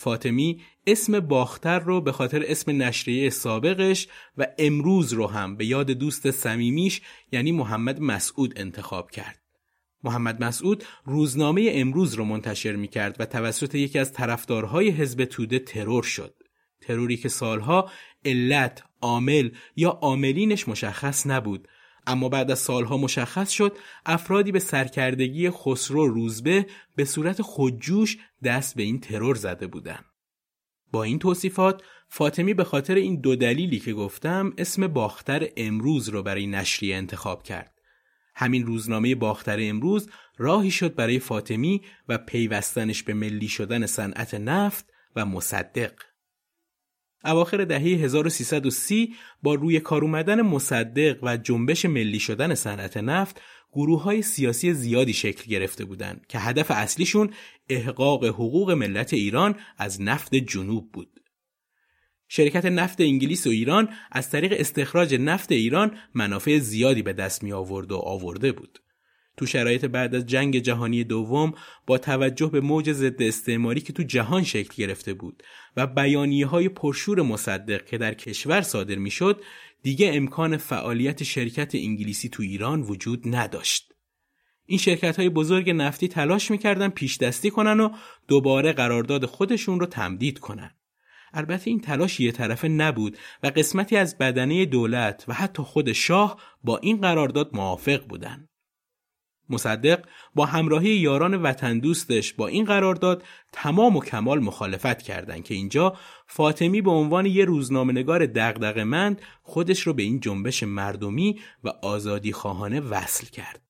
[0.00, 4.08] فاطمی اسم باختر رو به خاطر اسم نشریه سابقش
[4.38, 7.00] و امروز رو هم به یاد دوست صمیمیش
[7.32, 9.40] یعنی محمد مسعود انتخاب کرد.
[10.04, 15.58] محمد مسعود روزنامه امروز رو منتشر می کرد و توسط یکی از طرفدارهای حزب توده
[15.58, 16.34] ترور شد.
[16.80, 17.90] تروری که سالها
[18.24, 21.68] علت، عامل یا عاملینش مشخص نبود
[22.06, 28.74] اما بعد از سالها مشخص شد افرادی به سرکردگی خسرو روزبه به صورت خودجوش دست
[28.76, 30.04] به این ترور زده بودند.
[30.92, 36.22] با این توصیفات فاطمی به خاطر این دو دلیلی که گفتم اسم باختر امروز رو
[36.22, 37.74] برای نشریه انتخاب کرد.
[38.34, 44.92] همین روزنامه باختر امروز راهی شد برای فاطمی و پیوستنش به ملی شدن صنعت نفت
[45.16, 45.92] و مصدق.
[47.24, 53.40] اواخر دهه 1330 با روی کار اومدن مصدق و جنبش ملی شدن صنعت نفت
[53.72, 57.30] گروه های سیاسی زیادی شکل گرفته بودند که هدف اصلیشون
[57.68, 61.20] احقاق حقوق ملت ایران از نفت جنوب بود.
[62.28, 67.52] شرکت نفت انگلیس و ایران از طریق استخراج نفت ایران منافع زیادی به دست می
[67.52, 68.78] آورد و آورده بود.
[69.40, 71.52] تو شرایط بعد از جنگ جهانی دوم
[71.86, 75.42] با توجه به موج ضد استعماری که تو جهان شکل گرفته بود
[75.76, 79.42] و بیانیه های پرشور مصدق که در کشور صادر می‌شد
[79.82, 83.92] دیگه امکان فعالیت شرکت انگلیسی تو ایران وجود نداشت.
[84.66, 87.90] این شرکت های بزرگ نفتی تلاش می‌کردن پیش دستی کنن و
[88.28, 90.70] دوباره قرارداد خودشون رو تمدید کنن.
[91.32, 96.40] البته این تلاش یه طرفه نبود و قسمتی از بدنه دولت و حتی خود شاه
[96.64, 98.49] با این قرارداد موافق بودند.
[99.50, 105.54] مصدق با همراهی یاران وطن دوستش با این قرارداد تمام و کمال مخالفت کردند که
[105.54, 112.32] اینجا فاطمی به عنوان یه روزنامه‌نگار دغدغه‌مند خودش رو به این جنبش مردمی و آزادی
[112.32, 113.62] خواهانه وصل کرد.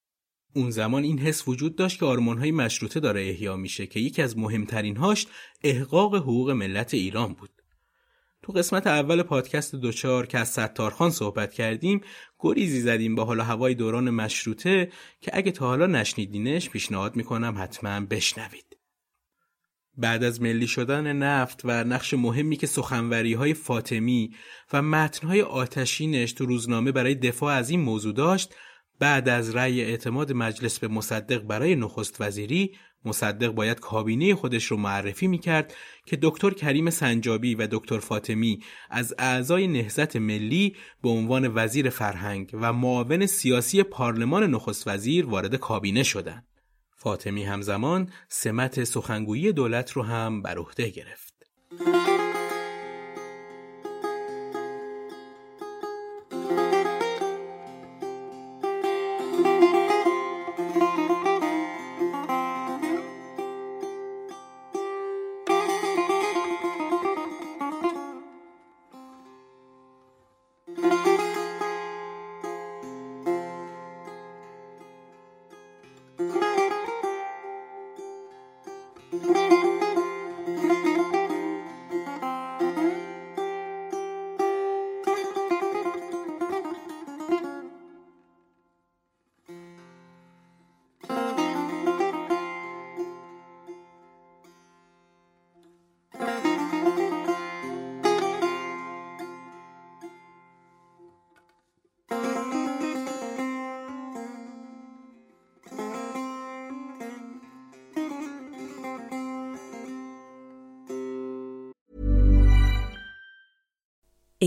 [0.54, 4.38] اون زمان این حس وجود داشت که آرمانهای مشروطه داره احیا میشه که یکی از
[4.38, 5.26] مهمترین هاش
[5.64, 7.59] احقاق حقوق ملت ایران بود.
[8.42, 12.00] تو قسمت اول پادکست دوچار که از ستارخان صحبت کردیم
[12.38, 18.00] گریزی زدیم با حالا هوای دوران مشروطه که اگه تا حالا نشنیدینش پیشنهاد می‌کنم حتما
[18.00, 18.76] بشنوید.
[19.96, 24.34] بعد از ملی شدن نفت و نقش مهمی که سخنوری های فاطمی
[24.72, 28.54] و متنهای آتشینش تو روزنامه برای دفاع از این موضوع داشت
[28.98, 34.76] بعد از رأی اعتماد مجلس به مصدق برای نخست وزیری مصدق باید کابینه خودش رو
[34.76, 35.74] معرفی می‌کرد
[36.06, 38.60] که دکتر کریم سنجابی و دکتر فاطمی
[38.90, 45.54] از اعضای نهضت ملی به عنوان وزیر فرهنگ و معاون سیاسی پارلمان نخست وزیر وارد
[45.54, 46.46] کابینه شدند.
[46.96, 51.34] فاطمی همزمان سمت سخنگویی دولت رو هم بر عهده گرفت.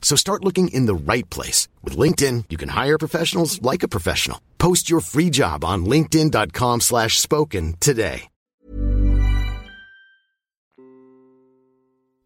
[0.00, 1.68] So start looking in the right place.
[1.84, 4.40] With LinkedIn, you can hire professionals like a professional.
[4.56, 8.28] Post your free job on linkedin.com slash spoken today.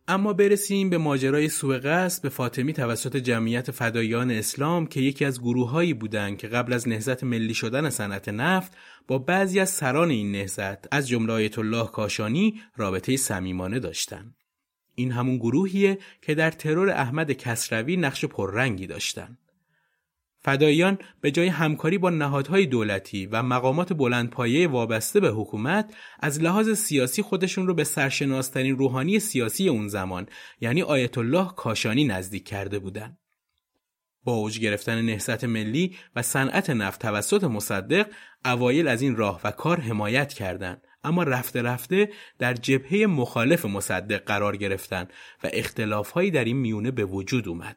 [0.08, 5.40] اما برسیم به ماجرای سوء قصد به فاطمی توسط جمعیت فدایان اسلام که یکی از
[5.40, 8.72] گروههایی بودند که قبل از نهضت ملی شدن صنعت نفت
[9.08, 14.41] با بعضی از سران این نهضت از جمله آیت الله کاشانی رابطه صمیمانه داشتند.
[14.94, 19.38] این همون گروهیه که در ترور احمد کسروی نقش پررنگی داشتند.
[20.44, 26.70] فداییان به جای همکاری با نهادهای دولتی و مقامات بلندپایه وابسته به حکومت از لحاظ
[26.70, 30.26] سیاسی خودشون رو به سرشناسترین روحانی سیاسی اون زمان
[30.60, 33.18] یعنی آیت الله کاشانی نزدیک کرده بودند.
[34.24, 38.06] با اوج گرفتن نهضت ملی و صنعت نفت توسط مصدق
[38.44, 44.24] اوایل از این راه و کار حمایت کردند اما رفته رفته در جبهه مخالف مصدق
[44.24, 45.12] قرار گرفتند
[45.44, 47.76] و اختلافهایی در این میونه به وجود اومد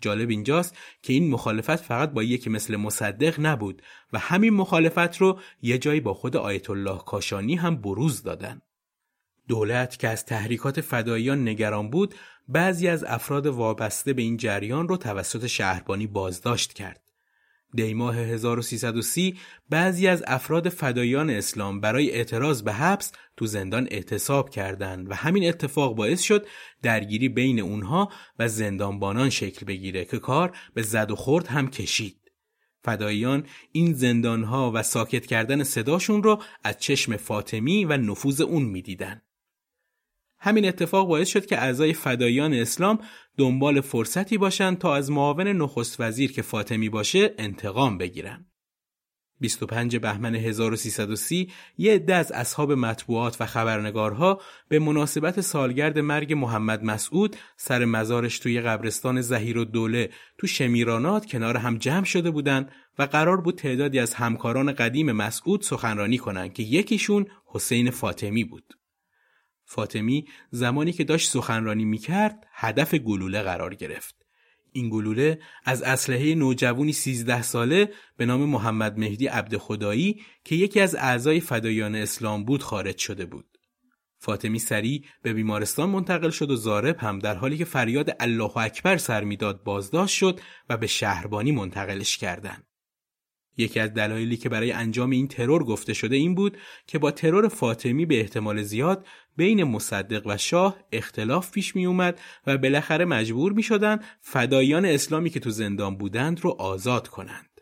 [0.00, 5.40] جالب اینجاست که این مخالفت فقط با یکی مثل مصدق نبود و همین مخالفت رو
[5.62, 8.62] یه جایی با خود آیت الله کاشانی هم بروز دادن.
[9.48, 12.14] دولت که از تحریکات فداییان نگران بود
[12.48, 17.09] بعضی از افراد وابسته به این جریان رو توسط شهربانی بازداشت کرد.
[17.74, 19.38] دیماه 1330
[19.70, 25.48] بعضی از افراد فدایان اسلام برای اعتراض به حبس تو زندان اعتصاب کردند و همین
[25.48, 26.46] اتفاق باعث شد
[26.82, 32.16] درگیری بین اونها و زندانبانان شکل بگیره که کار به زد و خورد هم کشید.
[32.84, 39.22] فداییان این زندانها و ساکت کردن صداشون رو از چشم فاطمی و نفوذ اون می‌دیدن.
[40.40, 42.98] همین اتفاق باعث شد که اعضای فدایان اسلام
[43.38, 48.46] دنبال فرصتی باشند تا از معاون نخست وزیر که فاطمی باشه انتقام بگیرن.
[49.40, 56.84] 25 بهمن 1330 یه عده از اصحاب مطبوعات و خبرنگارها به مناسبت سالگرد مرگ محمد
[56.84, 62.72] مسعود سر مزارش توی قبرستان زهیر و دوله تو شمیرانات کنار هم جمع شده بودند
[62.98, 68.79] و قرار بود تعدادی از همکاران قدیم مسعود سخنرانی کنند که یکیشون حسین فاطمی بود.
[69.70, 74.14] فاطمی زمانی که داشت سخنرانی می‌کرد هدف گلوله قرار گرفت.
[74.72, 80.80] این گلوله از اسلحه نوجوانی 13 ساله به نام محمد مهدی عبد خدایی که یکی
[80.80, 83.58] از اعضای فدایان اسلام بود خارج شده بود.
[84.18, 88.96] فاطمی سریع به بیمارستان منتقل شد و زارب هم در حالی که فریاد الله اکبر
[88.96, 92.69] سر می‌داد بازداشت شد و به شهربانی منتقلش کردند.
[93.56, 97.48] یکی از دلایلی که برای انجام این ترور گفته شده این بود که با ترور
[97.48, 103.52] فاطمی به احتمال زیاد بین مصدق و شاه اختلاف پیش می اومد و بالاخره مجبور
[103.52, 107.60] می شدن فدایان اسلامی که تو زندان بودند رو آزاد کنند.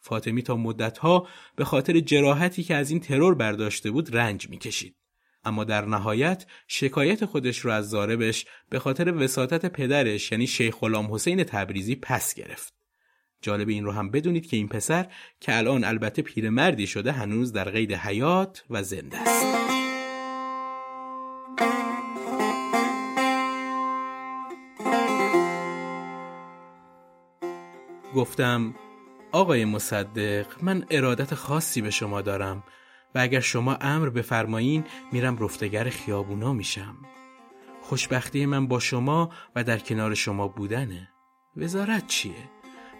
[0.00, 4.96] فاطمی تا مدتها به خاطر جراحتی که از این ترور برداشته بود رنج می کشید.
[5.44, 11.14] اما در نهایت شکایت خودش رو از زاربش به خاطر وساطت پدرش یعنی شیخ غلام
[11.14, 12.75] حسین تبریزی پس گرفت.
[13.46, 15.06] جالب این رو هم بدونید که این پسر
[15.40, 19.46] که الان البته پیرمردی شده هنوز در قید حیات و زنده است.
[28.14, 28.74] گفتم
[29.32, 32.62] آقای مصدق من ارادت خاصی به شما دارم
[33.14, 36.96] و اگر شما امر بفرمایین میرم رفتگر خیابونا میشم
[37.82, 41.08] خوشبختی من با شما و در کنار شما بودنه
[41.56, 42.55] وزارت چیه؟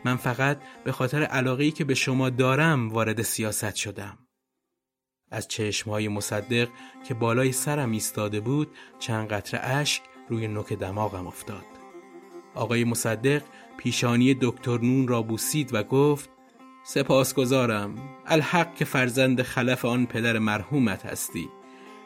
[0.07, 4.19] من فقط به خاطر علاقه که به شما دارم وارد سیاست شدم.
[5.31, 6.69] از چشمهای مصدق
[7.09, 11.65] که بالای سرم ایستاده بود چند قطره اشک روی نوک دماغم افتاد.
[12.55, 13.43] آقای مصدق
[13.79, 16.31] پیشانی دکتر نون را بوسید و گفت
[16.85, 17.95] سپاسگزارم
[18.27, 21.49] الحق که فرزند خلف آن پدر مرحومت هستی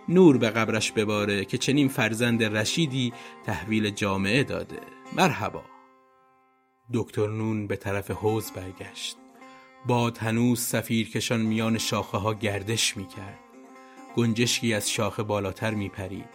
[0.08, 3.12] نور به قبرش بباره که چنین فرزند رشیدی
[3.46, 4.80] تحویل جامعه داده
[5.12, 5.79] مرحبا
[6.94, 9.16] دکتر نون به طرف حوز برگشت
[9.86, 13.38] باد هنوز سفیر کشان میان شاخه ها گردش می کرد.
[14.16, 16.28] گنجشکی از شاخه بالاتر می پرید.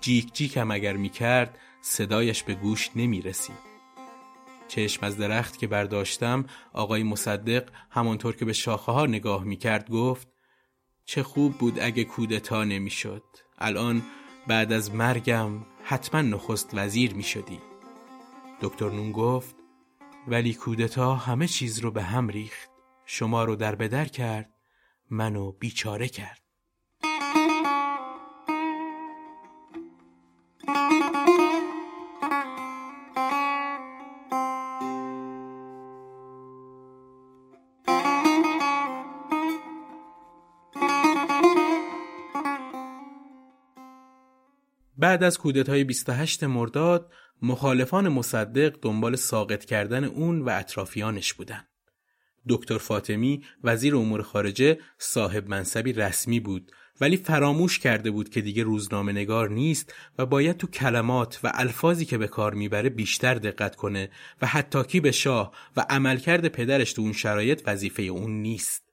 [0.00, 3.74] جیک جیک هم اگر می کرد صدایش به گوش نمی رسید.
[4.68, 9.90] چشم از درخت که برداشتم آقای مصدق همانطور که به شاخه ها نگاه می کرد
[9.90, 10.28] گفت
[11.04, 13.22] چه خوب بود اگه کودتا نمی شد.
[13.58, 14.02] الان
[14.46, 15.50] بعد از مرگم
[15.84, 17.58] حتما نخست وزیر می شدی.
[18.60, 19.63] دکتر نون گفت
[20.28, 22.70] ولی کودتا همه چیز رو به هم ریخت.
[23.04, 24.50] شما رو در بدر کرد
[25.10, 26.43] منو بیچاره کرد.
[45.04, 51.64] بعد از کودتای 28 مرداد مخالفان مصدق دنبال ساقط کردن اون و اطرافیانش بودن.
[52.48, 58.62] دکتر فاطمی وزیر امور خارجه صاحب منصبی رسمی بود ولی فراموش کرده بود که دیگه
[58.62, 63.76] روزنامه نگار نیست و باید تو کلمات و الفاظی که به کار می‌بره بیشتر دقت
[63.76, 64.10] کنه
[64.42, 68.83] و حتی به شاه و عملکرد پدرش تو اون شرایط وظیفه اون نیست.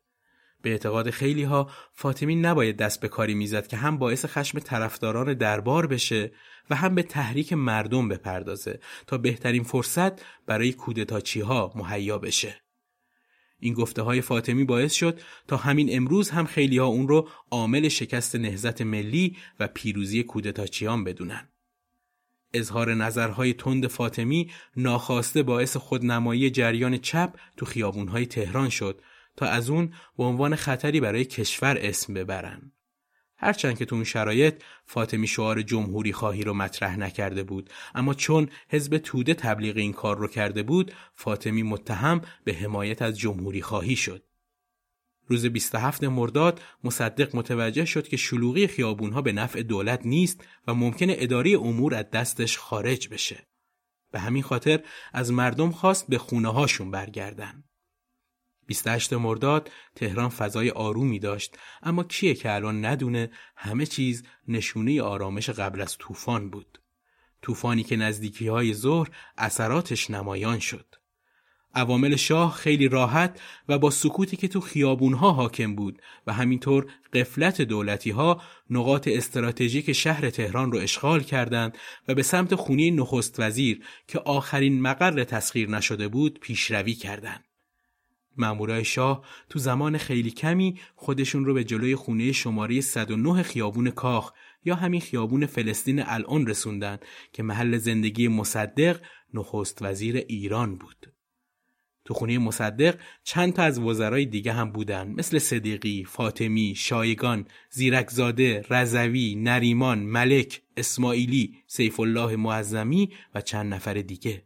[0.61, 5.33] به اعتقاد خیلی ها فاطمی نباید دست به کاری می‌زد که هم باعث خشم طرفداران
[5.33, 6.31] دربار بشه
[6.69, 12.61] و هم به تحریک مردم بپردازه تا بهترین فرصت برای کودتاچی ها مهیا بشه.
[13.59, 17.87] این گفته های فاطمی باعث شد تا همین امروز هم خیلی ها اون رو عامل
[17.87, 21.47] شکست نهزت ملی و پیروزی کودتاچیان بدونن.
[22.53, 29.01] اظهار نظرهای تند فاطمی ناخواسته باعث خودنمایی جریان چپ تو خیابونهای تهران شد
[29.37, 32.71] تا از اون به عنوان خطری برای کشور اسم ببرن.
[33.37, 38.49] هرچند که تو اون شرایط فاطمی شعار جمهوری خواهی رو مطرح نکرده بود اما چون
[38.69, 43.95] حزب توده تبلیغ این کار رو کرده بود فاطمی متهم به حمایت از جمهوری خواهی
[43.95, 44.23] شد.
[45.27, 51.15] روز 27 مرداد مصدق متوجه شد که شلوغی خیابونها به نفع دولت نیست و ممکنه
[51.17, 53.47] اداره امور از دستش خارج بشه.
[54.11, 57.63] به همین خاطر از مردم خواست به خونه هاشون برگردن.
[58.71, 65.49] 28 مرداد تهران فضای آرومی داشت اما کیه که الان ندونه همه چیز نشونه آرامش
[65.49, 66.79] قبل از طوفان بود
[67.41, 70.95] طوفانی که نزدیکی های ظهر اثراتش نمایان شد
[71.75, 77.61] عوامل شاه خیلی راحت و با سکوتی که تو خیابونها حاکم بود و همینطور قفلت
[77.61, 83.83] دولتی ها نقاط استراتژیک شهر تهران رو اشغال کردند و به سمت خونی نخست وزیر
[84.07, 87.50] که آخرین مقر تسخیر نشده بود پیشروی کردند.
[88.37, 94.31] مامورای شاه تو زمان خیلی کمی خودشون رو به جلوی خونه شماره 109 خیابون کاخ
[94.65, 96.97] یا همین خیابون فلسطین الان رسوندن
[97.33, 99.01] که محل زندگی مصدق
[99.33, 101.13] نخست وزیر ایران بود.
[102.05, 108.65] تو خونه مصدق چند تا از وزرای دیگه هم بودن مثل صدیقی، فاطمی، شایگان، زیرکزاده،
[108.69, 114.43] رزوی، نریمان، ملک، اسماعیلی، سیف الله معظمی و چند نفر دیگه.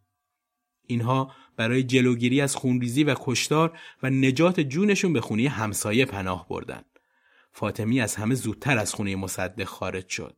[0.88, 6.82] اینها برای جلوگیری از خونریزی و کشتار و نجات جونشون به خونه همسایه پناه بردن.
[7.52, 10.38] فاطمی از همه زودتر از خونه مصدق خارج شد.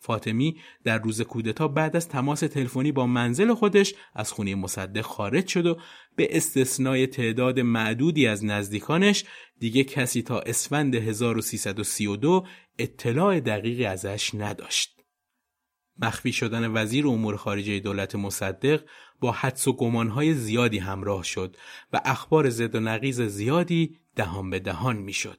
[0.00, 5.46] فاطمی در روز کودتا بعد از تماس تلفنی با منزل خودش از خونه مصدق خارج
[5.46, 5.76] شد و
[6.16, 9.24] به استثنای تعداد معدودی از نزدیکانش
[9.58, 12.46] دیگه کسی تا اسفند 1332
[12.78, 14.97] اطلاع دقیقی ازش نداشت.
[15.98, 18.82] مخفی شدن وزیر امور خارجه دولت مصدق
[19.20, 21.56] با حدس و گمانهای زیادی همراه شد
[21.92, 25.38] و اخبار زد و نقیز زیادی دهان به دهان می‌شد.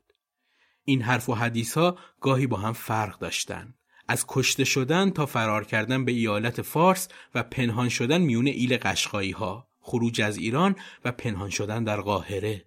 [0.83, 3.73] این حرف و حدیث ها گاهی با هم فرق داشتند.
[4.07, 9.31] از کشته شدن تا فرار کردن به ایالت فارس و پنهان شدن میون ایل قشقایی
[9.31, 12.65] ها، خروج از ایران و پنهان شدن در قاهره.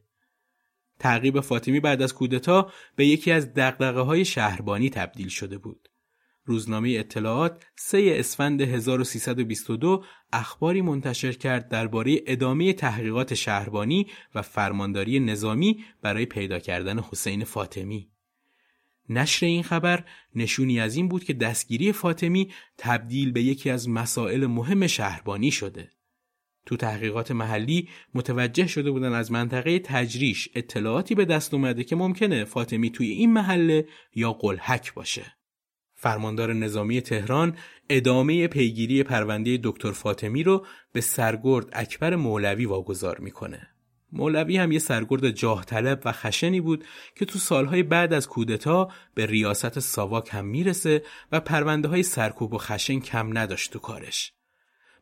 [0.98, 5.88] تعقیب فاطمی بعد از کودتا به یکی از دقدقه های شهربانی تبدیل شده بود.
[6.44, 15.84] روزنامه اطلاعات 3 اسفند 1322 اخباری منتشر کرد درباره ادامه تحقیقات شهربانی و فرمانداری نظامی
[16.02, 18.10] برای پیدا کردن حسین فاطمی.
[19.08, 24.46] نشر این خبر نشونی از این بود که دستگیری فاطمی تبدیل به یکی از مسائل
[24.46, 25.90] مهم شهربانی شده.
[26.66, 32.44] تو تحقیقات محلی متوجه شده بودن از منطقه تجریش اطلاعاتی به دست اومده که ممکنه
[32.44, 35.41] فاطمی توی این محله یا قلحک باشه.
[36.02, 37.56] فرماندار نظامی تهران
[37.90, 43.68] ادامه پیگیری پرونده دکتر فاطمی رو به سرگرد اکبر مولوی واگذار می‌کنه.
[44.12, 46.84] مولوی هم یه سرگرد جاه طلب و خشنی بود
[47.14, 52.54] که تو سالهای بعد از کودتا به ریاست ساواک هم می‌رسه و پرونده های سرکوب
[52.54, 54.32] و خشن کم نداشت تو کارش.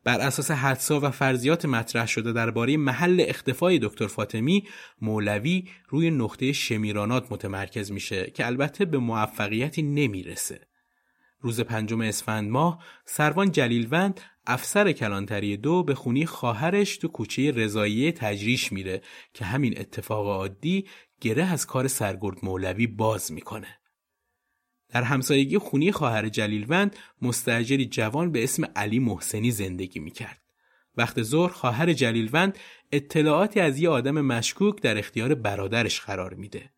[0.03, 4.67] بر اساس حدسا و فرضیات مطرح شده درباره محل اختفای دکتر فاطمی
[5.01, 10.70] مولوی روی نقطه شمیرانات متمرکز میشه که البته به موفقیتی نمی‌رسه
[11.41, 18.11] روز پنجم اسفند ماه سروان جلیلوند افسر کلانتری دو به خونی خواهرش تو کوچه رضاییه
[18.11, 19.01] تجریش میره
[19.33, 20.87] که همین اتفاق عادی
[21.21, 23.77] گره از کار سرگرد مولوی باز می‌کنه.
[24.89, 30.41] در همسایگی خونی خواهر جلیلوند مستجری جوان به اسم علی محسنی زندگی می‌کرد.
[30.97, 32.57] وقت ظهر خواهر جلیلوند
[32.91, 36.69] اطلاعاتی از یه آدم مشکوک در اختیار برادرش قرار میده.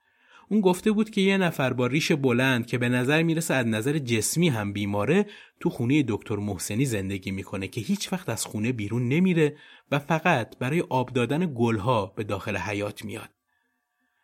[0.50, 3.98] اون گفته بود که یه نفر با ریش بلند که به نظر می‌رسه از نظر
[3.98, 5.26] جسمی هم بیماره
[5.60, 9.58] تو خونه دکتر محسنی زندگی می‌کنه که هیچ وقت از خونه بیرون نمیره
[9.92, 13.30] و فقط برای آب دادن گلها به داخل حیات میاد.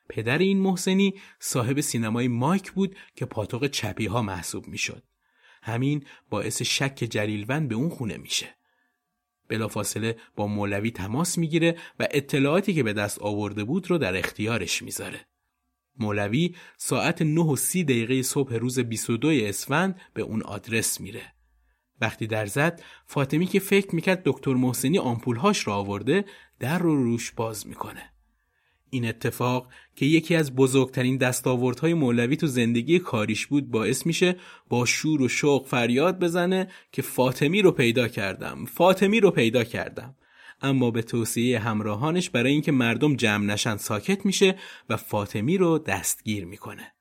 [0.10, 5.04] پدر این محسنی صاحب سینمای مایک بود که پاتوق چپی ها محسوب می‌شد.
[5.64, 8.56] همین باعث شک جلیلوند به اون خونه میشه.
[9.48, 14.82] بلافاصله با مولوی تماس می‌گیره و اطلاعاتی که به دست آورده بود رو در اختیارش
[14.82, 15.26] می‌ذاره.
[16.00, 21.22] مولوی ساعت 9 و 30 دقیقه صبح روز 22 اسفند به اون آدرس میره.
[22.02, 26.26] وقتی در زد فاطمی که فکر می‌کرد دکتر محسنی آمپولهاش را آورده
[26.60, 28.10] در رو روش باز می‌کنه.
[28.90, 34.36] این اتفاق که یکی از بزرگترین دستاوردهای مولوی تو زندگی کاریش بود باعث میشه
[34.70, 40.16] با شور و شوق فریاد بزنه که فاطمی رو پیدا کردم فاطمی رو پیدا کردم
[40.62, 44.56] اما به توصیه همراهانش برای اینکه مردم جمع نشن ساکت میشه
[44.90, 46.94] و فاطمی رو دستگیر می‌کنه.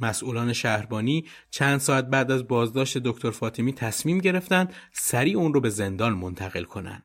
[0.00, 5.70] مسئولان شهربانی چند ساعت بعد از بازداشت دکتر فاطمی تصمیم گرفتن سریع اون رو به
[5.70, 7.02] زندان منتقل کنن.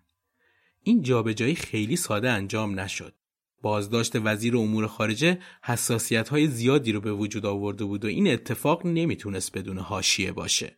[0.83, 3.13] این جابجایی خیلی ساده انجام نشد.
[3.61, 8.85] بازداشت وزیر امور خارجه حساسیت های زیادی رو به وجود آورده بود و این اتفاق
[8.85, 10.77] نمی‌تونست بدون حاشیه باشه.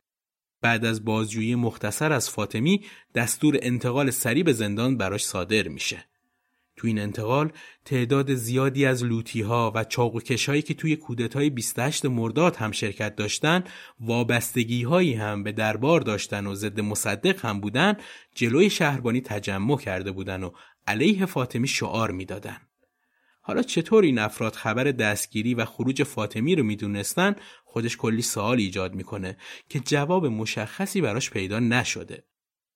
[0.61, 2.85] بعد از بازجویی مختصر از فاطمی
[3.15, 6.05] دستور انتقال سریع به زندان براش صادر میشه.
[6.79, 7.51] تو این انتقال
[7.85, 13.15] تعداد زیادی از لوتی ها و چاقوکش هایی که توی کودتای 28 مرداد هم شرکت
[13.15, 13.63] داشتن
[13.99, 17.97] وابستگی هایی هم به دربار داشتن و ضد مصدق هم بودن
[18.35, 20.51] جلوی شهربانی تجمع کرده بودن و
[20.87, 22.57] علیه فاطمی شعار می‌دادن.
[23.49, 27.35] حالا چطور این افراد خبر دستگیری و خروج فاطمی رو می‌دونستن
[27.65, 29.37] خودش کلی سوال ایجاد می‌کنه
[29.69, 32.23] که جواب مشخصی براش پیدا نشده.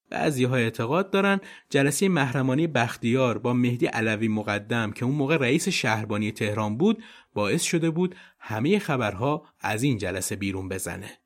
[0.09, 5.69] بعضی ها اعتقاد دارن جلسه محرمانی بختیار با مهدی علوی مقدم که اون موقع رئیس
[5.69, 7.03] شهربانی تهران بود
[7.33, 11.22] باعث شده بود همه خبرها از این جلسه بیرون بزنه.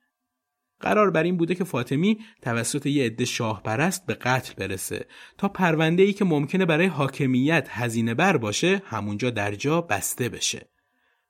[0.80, 5.06] قرار بر این بوده که فاطمی توسط یه عده شاه پرست به قتل برسه
[5.38, 10.70] تا پرونده ای که ممکنه برای حاکمیت هزینه بر باشه همونجا در جا بسته بشه.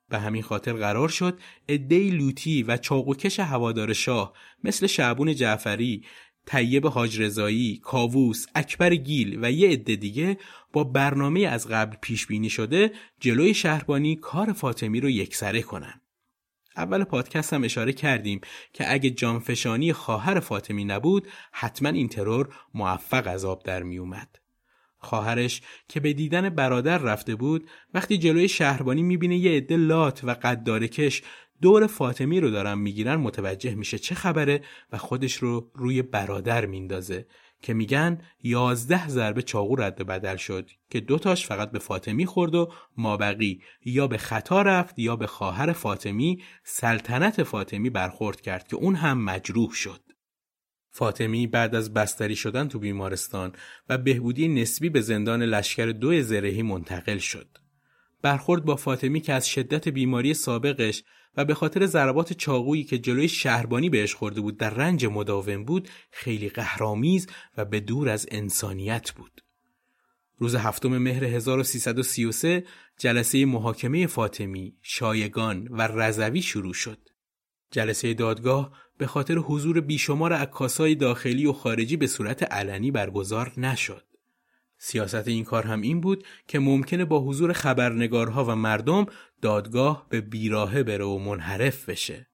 [0.10, 1.39] به همین خاطر قرار شد
[1.70, 4.34] عده لوتی و چاقوکش هوادار شاه
[4.64, 6.04] مثل شعبون جعفری،
[6.45, 10.38] طیب حاج رضایی، کاووس، اکبر گیل و یه عده دیگه
[10.74, 16.02] با برنامه از قبل پیش بینی شده جلوی شهربانی کار فاطمی رو یکسره کنن.
[16.78, 18.41] اول پادکست هم اشاره کردیم
[18.73, 24.39] که اگه جانفشانی خواهر فاطمی نبود حتما این ترور موفق از آب در می اومد.
[24.97, 30.32] خواهرش که به دیدن برادر رفته بود وقتی جلوی شهربانی می‌بینه یه عده لات و
[30.34, 31.21] قدارکش
[31.61, 34.61] دور فاطمی رو دارن می‌گیرن متوجه میشه چه خبره
[34.91, 37.25] و خودش رو روی برادر میندازه
[37.62, 42.72] که میگن یازده ضربه چاقو رد بدل شد که دوتاش فقط به فاطمی خورد و
[42.97, 48.95] مابقی یا به خطا رفت یا به خواهر فاطمی سلطنت فاطمی برخورد کرد که اون
[48.95, 50.01] هم مجروح شد.
[50.91, 53.53] فاطمی بعد از بستری شدن تو بیمارستان
[53.89, 57.58] و بهبودی نسبی به زندان لشکر دو زرهی منتقل شد.
[58.22, 61.03] برخورد با فاطمی که از شدت بیماری سابقش
[61.38, 65.89] و به خاطر ضربات چاقویی که جلوی شهربانی بهش خورده بود در رنج مداوم بود
[66.11, 67.27] خیلی قهرامیز
[67.57, 69.41] و به دور از انسانیت بود.
[70.38, 72.63] روز هفتم مهر 1333
[72.97, 76.97] جلسه محاکمه فاطمی، شایگان و رضوی شروع شد.
[77.71, 84.07] جلسه دادگاه به خاطر حضور بیشمار عکاسای داخلی و خارجی به صورت علنی برگزار نشد.
[84.78, 89.05] سیاست این کار هم این بود که ممکنه با حضور خبرنگارها و مردم
[89.41, 92.28] دادگاه به بیراهه بره و منحرف بشه.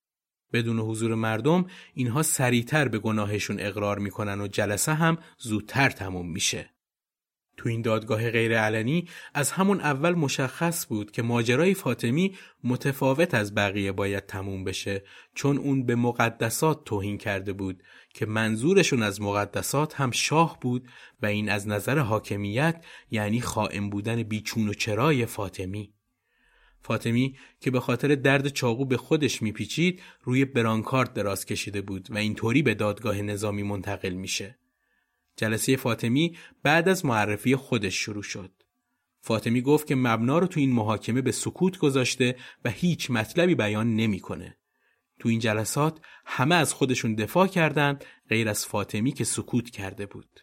[0.53, 6.69] بدون حضور مردم اینها سریعتر به گناهشون اقرار می‌کنن و جلسه هم زودتر تموم میشه.
[7.57, 13.91] تو این دادگاه غیرعلنی از همون اول مشخص بود که ماجرای فاطمی متفاوت از بقیه
[13.91, 15.03] باید تموم بشه
[15.35, 17.83] چون اون به مقدسات توهین کرده بود
[18.13, 20.87] که منظورشون از مقدسات هم شاه بود
[21.21, 25.93] و این از نظر حاکمیت یعنی خائن بودن بیچون و چرای فاطمی
[26.81, 32.17] فاطمی که به خاطر درد چاقو به خودش میپیچید روی برانکارد دراز کشیده بود و
[32.17, 34.59] اینطوری به دادگاه نظامی منتقل میشه
[35.35, 38.51] جلسه فاطمی بعد از معرفی خودش شروع شد.
[39.21, 42.35] فاطمی گفت که مبنا رو تو این محاکمه به سکوت گذاشته
[42.65, 44.57] و هیچ مطلبی بیان نمی‌کنه.
[45.19, 50.39] تو این جلسات همه از خودشون دفاع کردند غیر از فاطمی که سکوت کرده بود.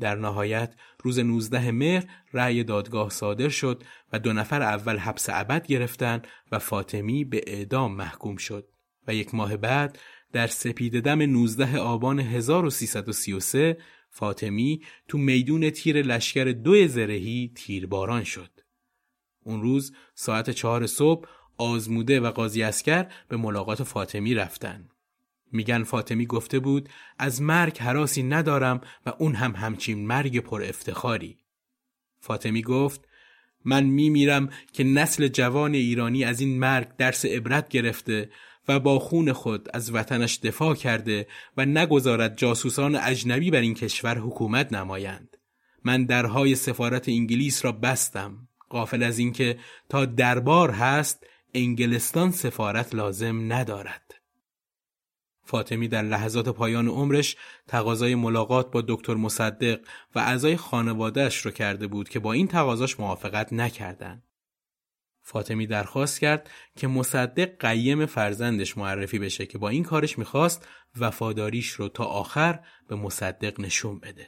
[0.00, 3.82] در نهایت روز 19 مهر رأی دادگاه صادر شد
[4.12, 8.68] و دو نفر اول حبس ابد گرفتند و فاطمی به اعدام محکوم شد
[9.08, 9.98] و یک ماه بعد
[10.32, 13.78] در سپید دم 19 آبان 1333
[14.10, 18.50] فاطمی تو میدون تیر لشکر دو زرهی تیرباران شد.
[19.42, 21.28] اون روز ساعت چهار صبح
[21.58, 24.88] آزموده و قاضی اسکر به ملاقات فاطمی رفتن.
[25.52, 26.88] میگن فاطمی گفته بود
[27.18, 31.38] از مرگ حراسی ندارم و اون هم همچین مرگ پر افتخاری.
[32.20, 33.08] فاطمی گفت
[33.64, 38.30] من میمیرم که نسل جوان ایرانی از این مرگ درس عبرت گرفته
[38.68, 41.26] و با خون خود از وطنش دفاع کرده
[41.56, 45.36] و نگذارد جاسوسان اجنبی بر این کشور حکومت نمایند.
[45.84, 48.48] من درهای سفارت انگلیس را بستم.
[48.68, 54.14] قافل از اینکه تا دربار هست انگلستان سفارت لازم ندارد.
[55.44, 57.36] فاطمی در لحظات پایان عمرش
[57.68, 59.80] تقاضای ملاقات با دکتر مصدق
[60.14, 64.22] و اعضای خانوادهش رو کرده بود که با این تقاضاش موافقت نکردند.
[65.22, 70.68] فاطمی درخواست کرد که مصدق قیم فرزندش معرفی بشه که با این کارش می‌خواست
[71.00, 74.26] وفاداریش رو تا آخر به مصدق نشون بده.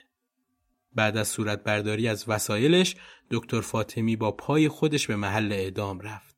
[0.95, 2.97] بعد از صورت برداری از وسایلش
[3.31, 6.38] دکتر فاطمی با پای خودش به محل اعدام رفت.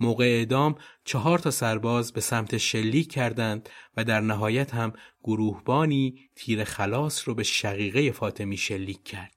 [0.00, 0.74] موقع اعدام
[1.04, 4.92] چهار تا سرباز به سمت شلیک کردند و در نهایت هم
[5.24, 9.32] گروهبانی تیر خلاص رو به شقیقه فاطمی شلیک کرد.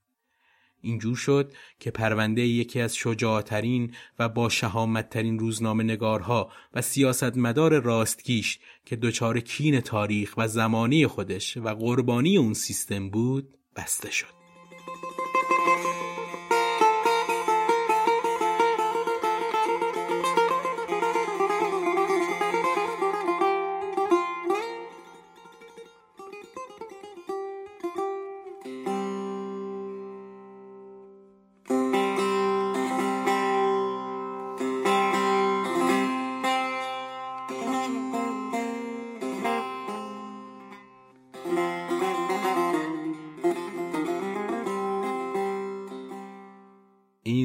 [0.86, 8.60] اینجور شد که پرونده یکی از شجاعترین و با شهامتترین روزنامه نگارها و سیاستمدار راستگیش
[8.86, 14.35] که دچار کین تاریخ و زمانی خودش و قربانی اون سیستم بود بسته شد.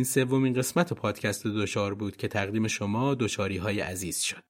[0.01, 4.43] این سومین قسمت پادکست دوشار بود که تقدیم شما دوشاری های عزیز شد.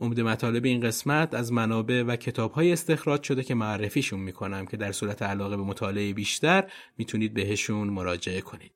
[0.00, 4.76] امید مطالب این قسمت از منابع و کتاب های استخراج شده که معرفیشون می‌کنم که
[4.76, 8.72] در صورت علاقه به مطالعه بیشتر می‌تونید بهشون مراجعه کنید.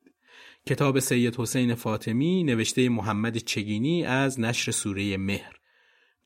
[0.67, 5.61] کتاب سید حسین فاطمی نوشته محمد چگینی از نشر سوره مهر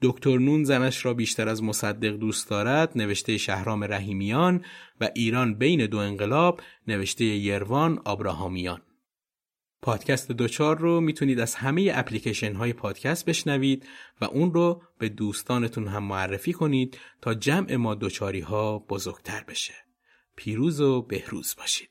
[0.03, 4.65] دکتر نون زنش را بیشتر از مصدق دوست دارد نوشته شهرام رحیمیان
[5.01, 8.81] و ایران بین دو انقلاب نوشته یروان آبراهامیان
[9.83, 13.89] پادکست دوچار رو می‌تونید از همه اپلیکیشن های پادکست بشنوید
[14.21, 19.75] و اون رو به دوستانتون هم معرفی کنید تا جمع ما دوچاری ها بزرگتر بشه.
[20.37, 21.91] پیروز و بهروز باشید.